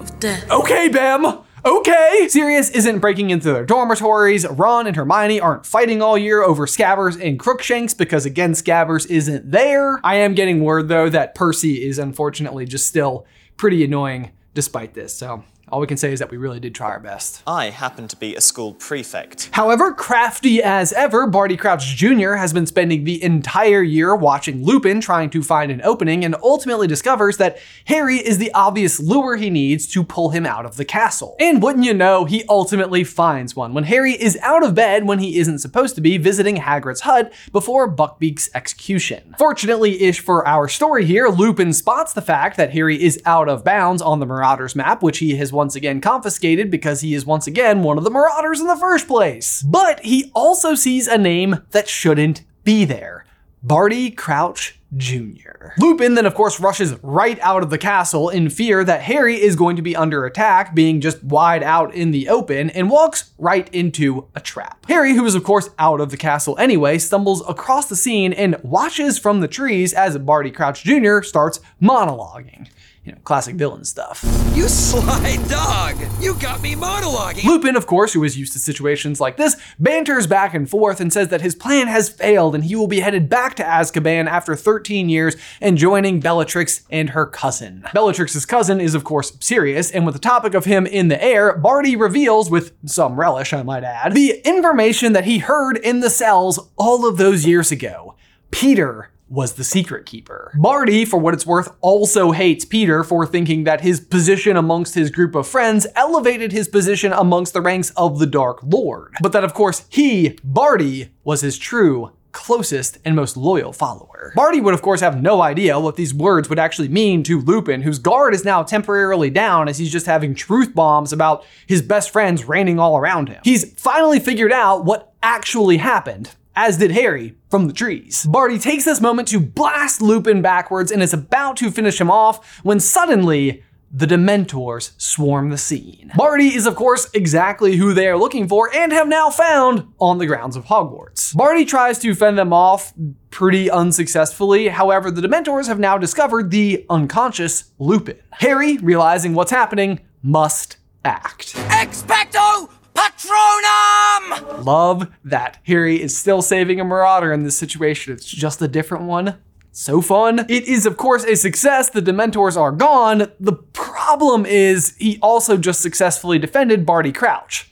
of 0.00 0.18
death. 0.18 0.50
Okay, 0.50 0.88
Bam. 0.88 1.40
Okay. 1.64 2.28
Sirius 2.30 2.70
isn't 2.70 3.00
breaking 3.00 3.28
into 3.30 3.52
their 3.52 3.66
dormitories. 3.66 4.46
Ron 4.48 4.86
and 4.86 4.96
Hermione 4.96 5.40
aren't 5.40 5.66
fighting 5.66 6.00
all 6.00 6.16
year 6.16 6.42
over 6.42 6.66
Scabbers 6.66 7.20
and 7.20 7.38
Crookshanks 7.38 7.92
because 7.92 8.24
again, 8.24 8.52
Scabbers 8.52 9.10
isn't 9.10 9.50
there. 9.50 10.00
I 10.04 10.16
am 10.16 10.34
getting 10.34 10.62
word 10.62 10.88
though 10.88 11.10
that 11.10 11.34
Percy 11.34 11.86
is 11.86 11.98
unfortunately 11.98 12.64
just 12.64 12.86
still 12.86 13.26
pretty 13.56 13.84
annoying 13.84 14.30
despite 14.56 14.94
this. 14.94 15.16
So 15.16 15.44
All 15.68 15.80
we 15.80 15.88
can 15.88 15.96
say 15.96 16.12
is 16.12 16.20
that 16.20 16.30
we 16.30 16.36
really 16.36 16.60
did 16.60 16.76
try 16.76 16.90
our 16.90 17.00
best. 17.00 17.42
I 17.44 17.70
happen 17.70 18.06
to 18.06 18.16
be 18.16 18.36
a 18.36 18.40
school 18.40 18.72
prefect. 18.72 19.48
However, 19.50 19.92
crafty 19.92 20.62
as 20.62 20.92
ever, 20.92 21.26
Barty 21.26 21.56
Crouch 21.56 21.96
Jr. 21.96 22.34
has 22.34 22.52
been 22.52 22.66
spending 22.66 23.02
the 23.02 23.20
entire 23.20 23.82
year 23.82 24.14
watching 24.14 24.64
Lupin 24.64 25.00
trying 25.00 25.28
to 25.30 25.42
find 25.42 25.72
an 25.72 25.82
opening 25.82 26.24
and 26.24 26.36
ultimately 26.40 26.86
discovers 26.86 27.38
that 27.38 27.58
Harry 27.86 28.18
is 28.18 28.38
the 28.38 28.52
obvious 28.52 29.00
lure 29.00 29.34
he 29.34 29.50
needs 29.50 29.88
to 29.88 30.04
pull 30.04 30.30
him 30.30 30.46
out 30.46 30.64
of 30.64 30.76
the 30.76 30.84
castle. 30.84 31.34
And 31.40 31.60
wouldn't 31.60 31.84
you 31.84 31.94
know, 31.94 32.26
he 32.26 32.44
ultimately 32.48 33.02
finds 33.02 33.56
one 33.56 33.74
when 33.74 33.84
Harry 33.84 34.12
is 34.12 34.38
out 34.42 34.64
of 34.64 34.76
bed 34.76 35.04
when 35.04 35.18
he 35.18 35.36
isn't 35.36 35.58
supposed 35.58 35.96
to 35.96 36.00
be 36.00 36.16
visiting 36.16 36.58
Hagrid's 36.58 37.00
hut 37.00 37.32
before 37.50 37.92
Buckbeak's 37.92 38.48
execution. 38.54 39.34
Fortunately-ish 39.36 40.20
for 40.20 40.46
our 40.46 40.68
story 40.68 41.04
here, 41.04 41.26
Lupin 41.26 41.72
spots 41.72 42.12
the 42.12 42.22
fact 42.22 42.56
that 42.56 42.70
Harry 42.70 43.02
is 43.02 43.20
out 43.26 43.48
of 43.48 43.64
bounds 43.64 44.00
on 44.00 44.20
the 44.20 44.26
Marauders 44.26 44.76
map, 44.76 45.02
which 45.02 45.18
he 45.18 45.34
has 45.34 45.55
once 45.56 45.74
again 45.74 46.00
confiscated 46.00 46.70
because 46.70 47.00
he 47.00 47.14
is 47.14 47.26
once 47.26 47.48
again 47.48 47.82
one 47.82 47.98
of 47.98 48.04
the 48.04 48.10
Marauders 48.10 48.60
in 48.60 48.68
the 48.68 48.76
first 48.76 49.08
place. 49.08 49.62
But 49.62 50.04
he 50.04 50.30
also 50.34 50.76
sees 50.76 51.08
a 51.08 51.18
name 51.18 51.62
that 51.72 51.88
shouldn't 51.88 52.44
be 52.62 52.84
there. 52.84 53.24
Barty 53.62 54.12
Crouch 54.12 54.78
Jr. 54.96 55.72
Lupin 55.78 56.14
then, 56.14 56.26
of 56.26 56.34
course, 56.34 56.60
rushes 56.60 56.94
right 57.02 57.38
out 57.40 57.62
of 57.64 57.70
the 57.70 57.78
castle 57.78 58.28
in 58.28 58.48
fear 58.48 58.84
that 58.84 59.02
Harry 59.02 59.40
is 59.40 59.56
going 59.56 59.74
to 59.76 59.82
be 59.82 59.96
under 59.96 60.24
attack, 60.24 60.74
being 60.74 61.00
just 61.00 61.22
wide 61.24 61.62
out 61.62 61.92
in 61.92 62.12
the 62.12 62.28
open, 62.28 62.70
and 62.70 62.88
walks 62.90 63.32
right 63.38 63.68
into 63.74 64.28
a 64.36 64.40
trap. 64.40 64.86
Harry, 64.86 65.14
who 65.14 65.24
is, 65.24 65.34
of 65.34 65.42
course, 65.42 65.68
out 65.78 66.00
of 66.00 66.10
the 66.10 66.16
castle 66.16 66.56
anyway, 66.58 66.98
stumbles 66.98 67.42
across 67.48 67.88
the 67.88 67.96
scene 67.96 68.32
and 68.32 68.56
watches 68.62 69.18
from 69.18 69.40
the 69.40 69.48
trees 69.48 69.92
as 69.92 70.16
Barty 70.18 70.52
Crouch 70.52 70.84
Jr. 70.84 71.22
starts 71.22 71.58
monologuing. 71.82 72.68
You 73.06 73.12
know, 73.12 73.18
classic 73.22 73.54
villain 73.54 73.84
stuff. 73.84 74.24
You 74.52 74.66
sly 74.66 75.36
dog! 75.48 75.96
You 76.20 76.34
got 76.40 76.60
me 76.60 76.74
monologuing! 76.74 77.44
Lupin, 77.44 77.76
of 77.76 77.86
course, 77.86 78.12
who 78.12 78.24
is 78.24 78.36
used 78.36 78.52
to 78.54 78.58
situations 78.58 79.20
like 79.20 79.36
this, 79.36 79.54
banters 79.78 80.26
back 80.26 80.54
and 80.54 80.68
forth 80.68 81.00
and 81.00 81.12
says 81.12 81.28
that 81.28 81.40
his 81.40 81.54
plan 81.54 81.86
has 81.86 82.08
failed 82.08 82.56
and 82.56 82.64
he 82.64 82.74
will 82.74 82.88
be 82.88 82.98
headed 82.98 83.28
back 83.28 83.54
to 83.54 83.62
Azkaban 83.62 84.26
after 84.26 84.56
13 84.56 85.08
years 85.08 85.36
and 85.60 85.78
joining 85.78 86.18
Bellatrix 86.18 86.84
and 86.90 87.10
her 87.10 87.26
cousin. 87.26 87.84
Bellatrix's 87.94 88.44
cousin 88.44 88.80
is, 88.80 88.96
of 88.96 89.04
course, 89.04 89.36
Sirius, 89.38 89.92
and 89.92 90.04
with 90.04 90.16
the 90.16 90.20
topic 90.20 90.54
of 90.54 90.64
him 90.64 90.84
in 90.84 91.06
the 91.06 91.22
air, 91.22 91.56
Barty 91.56 91.94
reveals, 91.94 92.50
with 92.50 92.72
some 92.86 93.20
relish, 93.20 93.52
I 93.52 93.62
might 93.62 93.84
add, 93.84 94.14
the 94.14 94.42
information 94.44 95.12
that 95.12 95.26
he 95.26 95.38
heard 95.38 95.76
in 95.76 96.00
the 96.00 96.10
cells 96.10 96.58
all 96.76 97.06
of 97.08 97.18
those 97.18 97.46
years 97.46 97.70
ago. 97.70 98.16
Peter 98.50 99.10
was 99.28 99.54
the 99.54 99.64
secret 99.64 100.06
keeper. 100.06 100.52
Barty, 100.56 101.04
for 101.04 101.18
what 101.18 101.34
it's 101.34 101.46
worth, 101.46 101.74
also 101.80 102.32
hates 102.32 102.64
Peter 102.64 103.02
for 103.02 103.26
thinking 103.26 103.64
that 103.64 103.80
his 103.80 104.00
position 104.00 104.56
amongst 104.56 104.94
his 104.94 105.10
group 105.10 105.34
of 105.34 105.46
friends 105.46 105.86
elevated 105.96 106.52
his 106.52 106.68
position 106.68 107.12
amongst 107.12 107.52
the 107.52 107.60
ranks 107.60 107.90
of 107.96 108.18
the 108.18 108.26
Dark 108.26 108.60
Lord. 108.62 109.14
But 109.20 109.32
that, 109.32 109.44
of 109.44 109.54
course, 109.54 109.84
he, 109.88 110.38
Barty, 110.44 111.10
was 111.24 111.40
his 111.40 111.58
true 111.58 112.12
closest 112.36 112.98
and 113.02 113.16
most 113.16 113.34
loyal 113.34 113.72
follower. 113.72 114.30
Barty 114.36 114.60
would 114.60 114.74
of 114.74 114.82
course 114.82 115.00
have 115.00 115.22
no 115.22 115.40
idea 115.40 115.80
what 115.80 115.96
these 115.96 116.12
words 116.12 116.50
would 116.50 116.58
actually 116.58 116.88
mean 116.88 117.22
to 117.22 117.40
Lupin, 117.40 117.80
whose 117.80 117.98
guard 117.98 118.34
is 118.34 118.44
now 118.44 118.62
temporarily 118.62 119.30
down 119.30 119.68
as 119.68 119.78
he's 119.78 119.90
just 119.90 120.04
having 120.04 120.34
truth 120.34 120.74
bombs 120.74 121.14
about 121.14 121.46
his 121.66 121.80
best 121.80 122.10
friends 122.10 122.44
raining 122.44 122.78
all 122.78 122.98
around 122.98 123.30
him. 123.30 123.40
He's 123.42 123.72
finally 123.80 124.20
figured 124.20 124.52
out 124.52 124.84
what 124.84 125.14
actually 125.22 125.78
happened, 125.78 126.34
as 126.56 126.78
did 126.78 126.90
Harry 126.90 127.36
from 127.50 127.68
the 127.68 127.72
trees. 127.72 128.26
Barty 128.26 128.58
takes 128.58 128.84
this 128.84 129.00
moment 129.00 129.28
to 129.28 129.38
blast 129.38 130.02
Lupin 130.02 130.42
backwards 130.42 130.90
and 130.90 131.02
is 131.02 131.12
about 131.12 131.58
to 131.58 131.70
finish 131.70 132.00
him 132.00 132.10
off 132.10 132.60
when 132.64 132.80
suddenly 132.80 133.62
the 133.92 134.06
Dementors 134.06 134.92
swarm 135.00 135.50
the 135.50 135.58
scene. 135.58 136.10
Barty 136.16 136.48
is, 136.48 136.66
of 136.66 136.74
course, 136.74 137.08
exactly 137.14 137.76
who 137.76 137.94
they 137.94 138.08
are 138.08 138.16
looking 138.16 138.48
for 138.48 138.74
and 138.74 138.92
have 138.92 139.06
now 139.06 139.30
found 139.30 139.86
on 140.00 140.18
the 140.18 140.26
grounds 140.26 140.56
of 140.56 140.64
Hogwarts. 140.64 141.34
Barty 141.36 141.64
tries 141.64 141.98
to 142.00 142.14
fend 142.14 142.36
them 142.36 142.52
off 142.52 142.92
pretty 143.30 143.70
unsuccessfully. 143.70 144.68
However, 144.68 145.10
the 145.10 145.20
Dementors 145.20 145.68
have 145.68 145.78
now 145.78 145.98
discovered 145.98 146.50
the 146.50 146.84
unconscious 146.90 147.70
Lupin. 147.78 148.18
Harry, 148.32 148.78
realizing 148.78 149.34
what's 149.34 149.52
happening, 149.52 150.00
must 150.22 150.78
act. 151.04 151.54
Expecto 151.54 152.68
Patronum! 153.06 154.64
Love 154.64 155.12
that 155.24 155.58
Harry 155.66 156.02
is 156.02 156.16
still 156.16 156.42
saving 156.42 156.80
a 156.80 156.84
Marauder 156.84 157.32
in 157.32 157.44
this 157.44 157.56
situation. 157.56 158.12
It's 158.12 158.26
just 158.26 158.60
a 158.60 158.68
different 158.68 159.04
one. 159.04 159.38
So 159.70 160.00
fun. 160.00 160.40
It 160.48 160.64
is, 160.64 160.86
of 160.86 160.96
course, 160.96 161.24
a 161.24 161.36
success. 161.36 161.90
The 161.90 162.00
Dementors 162.00 162.56
are 162.56 162.72
gone. 162.72 163.30
The 163.38 163.52
problem 163.52 164.46
is 164.46 164.96
he 164.96 165.18
also 165.20 165.56
just 165.56 165.80
successfully 165.80 166.38
defended 166.38 166.86
Barty 166.86 167.12
Crouch, 167.12 167.70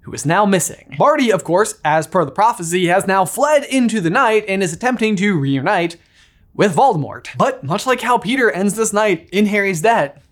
who 0.00 0.12
is 0.12 0.26
now 0.26 0.44
missing. 0.44 0.94
Barty, 0.98 1.32
of 1.32 1.44
course, 1.44 1.80
as 1.84 2.06
per 2.06 2.24
the 2.24 2.32
prophecy, 2.32 2.86
has 2.86 3.06
now 3.06 3.24
fled 3.24 3.64
into 3.64 4.00
the 4.00 4.10
night 4.10 4.44
and 4.48 4.62
is 4.62 4.72
attempting 4.72 5.16
to 5.16 5.38
reunite 5.38 5.96
with 6.52 6.74
Voldemort. 6.74 7.28
But 7.38 7.62
much 7.64 7.86
like 7.86 8.00
how 8.00 8.18
Peter 8.18 8.50
ends 8.50 8.74
this 8.74 8.92
night 8.92 9.28
in 9.30 9.46
Harry's 9.46 9.82
debt, 9.82 10.22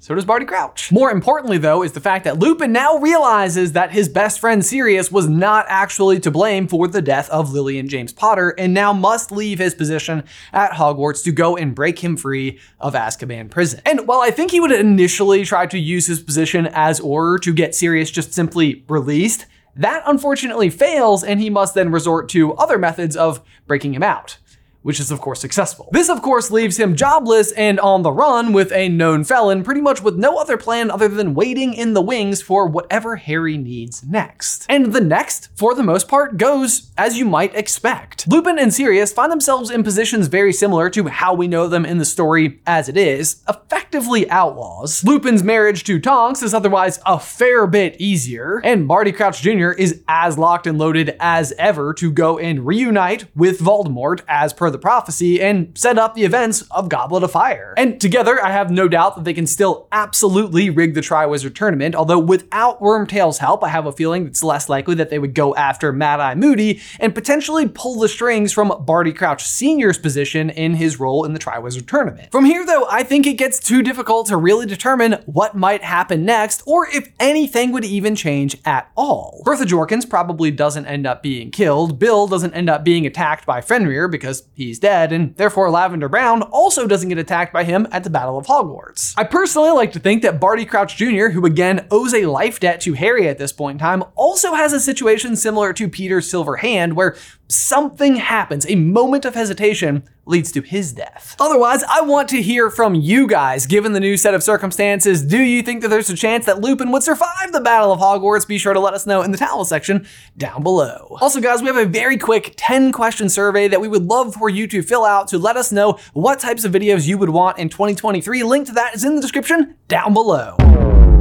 so 0.00 0.14
does 0.14 0.24
Barty 0.24 0.46
Crouch. 0.46 0.90
More 0.90 1.10
importantly, 1.10 1.58
though, 1.58 1.82
is 1.82 1.92
the 1.92 2.00
fact 2.00 2.24
that 2.24 2.38
Lupin 2.38 2.72
now 2.72 2.96
realizes 2.96 3.72
that 3.72 3.92
his 3.92 4.08
best 4.08 4.40
friend 4.40 4.64
Sirius 4.64 5.12
was 5.12 5.28
not 5.28 5.66
actually 5.68 6.18
to 6.20 6.30
blame 6.30 6.66
for 6.66 6.88
the 6.88 7.02
death 7.02 7.28
of 7.28 7.52
Lily 7.52 7.78
and 7.78 7.90
James 7.90 8.10
Potter, 8.10 8.54
and 8.56 8.72
now 8.72 8.94
must 8.94 9.30
leave 9.30 9.58
his 9.58 9.74
position 9.74 10.24
at 10.54 10.72
Hogwarts 10.72 11.22
to 11.24 11.32
go 11.32 11.54
and 11.54 11.74
break 11.74 11.98
him 11.98 12.16
free 12.16 12.58
of 12.80 12.94
Azkaban 12.94 13.50
prison. 13.50 13.82
And 13.84 14.08
while 14.08 14.22
I 14.22 14.30
think 14.30 14.52
he 14.52 14.60
would 14.60 14.72
initially 14.72 15.44
try 15.44 15.66
to 15.66 15.78
use 15.78 16.06
his 16.06 16.22
position 16.22 16.66
as 16.66 16.98
Auror 17.00 17.38
to 17.42 17.52
get 17.52 17.74
Sirius 17.74 18.10
just 18.10 18.32
simply 18.32 18.82
released, 18.88 19.44
that 19.76 20.02
unfortunately 20.06 20.70
fails, 20.70 21.22
and 21.22 21.40
he 21.40 21.50
must 21.50 21.74
then 21.74 21.92
resort 21.92 22.30
to 22.30 22.54
other 22.54 22.78
methods 22.78 23.16
of 23.16 23.42
breaking 23.66 23.92
him 23.92 24.02
out 24.02 24.38
which 24.82 25.00
is 25.00 25.10
of 25.10 25.20
course 25.20 25.40
successful. 25.40 25.88
This 25.92 26.08
of 26.08 26.22
course 26.22 26.50
leaves 26.50 26.78
him 26.78 26.96
jobless 26.96 27.52
and 27.52 27.78
on 27.80 28.02
the 28.02 28.12
run 28.12 28.52
with 28.52 28.72
a 28.72 28.88
known 28.88 29.24
felon, 29.24 29.62
pretty 29.62 29.80
much 29.80 30.02
with 30.02 30.16
no 30.16 30.38
other 30.38 30.56
plan 30.56 30.90
other 30.90 31.08
than 31.08 31.34
waiting 31.34 31.74
in 31.74 31.94
the 31.94 32.02
wings 32.02 32.40
for 32.42 32.66
whatever 32.66 33.16
Harry 33.16 33.56
needs 33.58 34.02
next. 34.04 34.66
And 34.68 34.92
the 34.92 35.00
next, 35.00 35.50
for 35.56 35.74
the 35.74 35.82
most 35.82 36.08
part, 36.08 36.36
goes 36.36 36.90
as 36.96 37.18
you 37.18 37.24
might 37.24 37.54
expect. 37.54 38.26
Lupin 38.28 38.58
and 38.58 38.72
Sirius 38.72 39.12
find 39.12 39.30
themselves 39.30 39.70
in 39.70 39.82
positions 39.82 40.28
very 40.28 40.52
similar 40.52 40.88
to 40.90 41.08
how 41.08 41.34
we 41.34 41.48
know 41.48 41.68
them 41.68 41.84
in 41.84 41.98
the 41.98 42.04
story 42.04 42.60
as 42.66 42.88
it 42.88 42.96
is, 42.96 43.42
effectively 43.48 44.28
outlaws. 44.30 45.04
Lupin's 45.04 45.42
marriage 45.42 45.84
to 45.84 45.98
Tonks 45.98 46.42
is 46.42 46.54
otherwise 46.54 46.98
a 47.04 47.18
fair 47.18 47.66
bit 47.66 47.96
easier, 47.98 48.60
and 48.64 48.88
Barty 48.88 49.12
Crouch 49.12 49.42
Jr. 49.42 49.70
is 49.70 50.02
as 50.08 50.38
locked 50.38 50.66
and 50.66 50.78
loaded 50.78 51.16
as 51.20 51.52
ever 51.58 51.92
to 51.94 52.10
go 52.10 52.38
and 52.38 52.66
reunite 52.66 53.26
with 53.36 53.60
Voldemort 53.60 54.22
as 54.28 54.52
per 54.52 54.69
the 54.70 54.78
prophecy 54.78 55.40
and 55.40 55.76
set 55.76 55.98
up 55.98 56.14
the 56.14 56.24
events 56.24 56.62
of 56.70 56.88
Goblet 56.88 57.22
of 57.22 57.32
Fire. 57.32 57.74
And 57.76 58.00
together, 58.00 58.42
I 58.44 58.50
have 58.50 58.70
no 58.70 58.88
doubt 58.88 59.16
that 59.16 59.24
they 59.24 59.34
can 59.34 59.46
still 59.46 59.88
absolutely 59.92 60.70
rig 60.70 60.94
the 60.94 61.00
Triwizard 61.00 61.54
Tournament, 61.54 61.94
although 61.94 62.18
without 62.18 62.80
Wormtail's 62.80 63.38
help, 63.38 63.62
I 63.64 63.68
have 63.68 63.86
a 63.86 63.92
feeling 63.92 64.26
it's 64.26 64.42
less 64.42 64.68
likely 64.68 64.94
that 64.96 65.10
they 65.10 65.18
would 65.18 65.34
go 65.34 65.54
after 65.54 65.92
Mad 65.92 66.20
Eye 66.20 66.34
Moody 66.34 66.80
and 66.98 67.14
potentially 67.14 67.68
pull 67.68 67.98
the 67.98 68.08
strings 68.08 68.52
from 68.52 68.72
Barty 68.84 69.12
Crouch 69.12 69.44
Sr.'s 69.44 69.98
position 69.98 70.50
in 70.50 70.74
his 70.74 70.98
role 71.00 71.24
in 71.24 71.32
the 71.32 71.38
Triwizard 71.38 71.86
Tournament. 71.86 72.32
From 72.32 72.44
here, 72.44 72.64
though, 72.64 72.86
I 72.90 73.02
think 73.02 73.26
it 73.26 73.34
gets 73.34 73.58
too 73.58 73.82
difficult 73.82 74.28
to 74.28 74.36
really 74.36 74.66
determine 74.66 75.22
what 75.26 75.54
might 75.54 75.82
happen 75.82 76.24
next, 76.24 76.62
or 76.66 76.88
if 76.88 77.12
anything 77.18 77.72
would 77.72 77.84
even 77.84 78.14
change 78.14 78.56
at 78.64 78.90
all. 78.96 79.42
Bertha 79.44 79.64
Jorkins 79.64 80.08
probably 80.08 80.50
doesn't 80.50 80.86
end 80.86 81.06
up 81.06 81.22
being 81.22 81.50
killed, 81.50 81.98
Bill 81.98 82.26
doesn't 82.26 82.54
end 82.54 82.70
up 82.70 82.84
being 82.84 83.06
attacked 83.06 83.46
by 83.46 83.60
Fenrir 83.60 84.08
because 84.08 84.44
he's 84.64 84.78
dead, 84.78 85.12
and 85.12 85.34
therefore 85.36 85.70
Lavender 85.70 86.08
Brown 86.08 86.42
also 86.42 86.86
doesn't 86.86 87.08
get 87.08 87.18
attacked 87.18 87.52
by 87.52 87.64
him 87.64 87.86
at 87.90 88.04
the 88.04 88.10
Battle 88.10 88.38
of 88.38 88.46
Hogwarts. 88.46 89.14
I 89.16 89.24
personally 89.24 89.70
like 89.70 89.92
to 89.92 89.98
think 89.98 90.22
that 90.22 90.40
Barty 90.40 90.64
Crouch 90.64 90.96
Jr., 90.96 91.28
who 91.28 91.44
again 91.46 91.86
owes 91.90 92.14
a 92.14 92.26
life 92.26 92.60
debt 92.60 92.80
to 92.82 92.94
Harry 92.94 93.28
at 93.28 93.38
this 93.38 93.52
point 93.52 93.76
in 93.76 93.78
time, 93.78 94.04
also 94.14 94.54
has 94.54 94.72
a 94.72 94.80
situation 94.80 95.36
similar 95.36 95.72
to 95.72 95.88
Peter's 95.88 96.30
Silver 96.30 96.56
Hand, 96.56 96.94
where 96.94 97.16
something 97.50 98.16
happens, 98.16 98.66
a 98.68 98.74
moment 98.74 99.24
of 99.24 99.34
hesitation 99.34 100.04
leads 100.26 100.52
to 100.52 100.62
his 100.62 100.92
death. 100.92 101.34
Otherwise, 101.40 101.82
I 101.84 102.02
want 102.02 102.28
to 102.30 102.40
hear 102.40 102.70
from 102.70 102.94
you 102.94 103.26
guys. 103.26 103.66
Given 103.66 103.92
the 103.92 104.00
new 104.00 104.16
set 104.16 104.32
of 104.32 104.42
circumstances, 104.42 105.22
do 105.22 105.40
you 105.42 105.62
think 105.62 105.82
that 105.82 105.88
there's 105.88 106.08
a 106.08 106.16
chance 106.16 106.46
that 106.46 106.60
Lupin 106.60 106.92
would 106.92 107.02
survive 107.02 107.52
the 107.52 107.60
Battle 107.60 107.92
of 107.92 107.98
Hogwarts? 107.98 108.46
Be 108.46 108.58
sure 108.58 108.72
to 108.72 108.80
let 108.80 108.94
us 108.94 109.06
know 109.06 109.22
in 109.22 109.32
the 109.32 109.38
towel 109.38 109.64
section 109.64 110.06
down 110.36 110.62
below. 110.62 111.16
Also, 111.20 111.40
guys, 111.40 111.60
we 111.60 111.66
have 111.66 111.76
a 111.76 111.86
very 111.86 112.16
quick 112.16 112.54
10 112.56 112.92
question 112.92 113.28
survey 113.28 113.66
that 113.68 113.80
we 113.80 113.88
would 113.88 114.04
love 114.04 114.34
for 114.34 114.48
you 114.48 114.66
to 114.68 114.82
fill 114.82 115.04
out 115.04 115.28
to 115.28 115.38
let 115.38 115.56
us 115.56 115.72
know 115.72 115.98
what 116.12 116.38
types 116.38 116.64
of 116.64 116.72
videos 116.72 117.08
you 117.08 117.18
would 117.18 117.30
want 117.30 117.58
in 117.58 117.68
2023. 117.68 118.42
Link 118.44 118.66
to 118.66 118.72
that 118.72 118.94
is 118.94 119.04
in 119.04 119.16
the 119.16 119.20
description 119.20 119.74
down 119.88 120.14
below. 120.14 120.56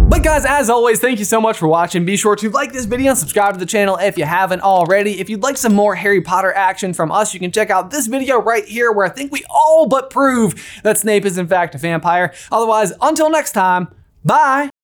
But 0.10 0.24
guys, 0.24 0.44
as 0.44 0.72
always, 0.72 1.00
thank 1.00 1.20
you 1.20 1.26
so 1.26 1.40
much 1.40 1.60
for 1.60 1.68
watching. 1.68 2.04
Be 2.04 2.18
sure 2.18 2.36
to 2.36 2.50
like 2.50 2.74
this 2.74 2.86
video 2.86 3.12
and 3.12 3.18
subscribe 3.18 3.54
to 3.54 3.60
the 3.60 3.66
channel 3.68 3.96
if 3.98 4.18
you 4.18 4.26
haven't 4.26 4.62
already. 4.62 5.20
If 5.20 5.30
you'd 5.30 5.44
like 5.44 5.56
some 5.56 5.76
more 5.76 5.94
Harry 5.94 6.20
Potter 6.20 6.52
action 6.52 6.96
from 6.96 7.12
us, 7.12 7.32
you 7.32 7.40
can 7.40 7.52
check 7.52 7.70
out 7.70 7.92
this 7.92 8.08
video 8.08 8.42
right 8.42 8.66
here 8.66 8.92
where 8.92 9.06
I 9.06 9.10
think 9.10 9.32
we 9.32 9.46
all 9.52 9.88
but 9.88 10.10
prove 10.10 10.82
that 10.82 10.98
Snape 10.98 11.26
is 11.26 11.38
in 11.38 11.48
fact 11.48 11.76
a 11.76 11.78
vampire. 11.78 12.34
Otherwise, 12.52 12.92
until 13.00 13.30
next 13.30 13.52
time, 13.52 13.94
bye! 14.26 14.72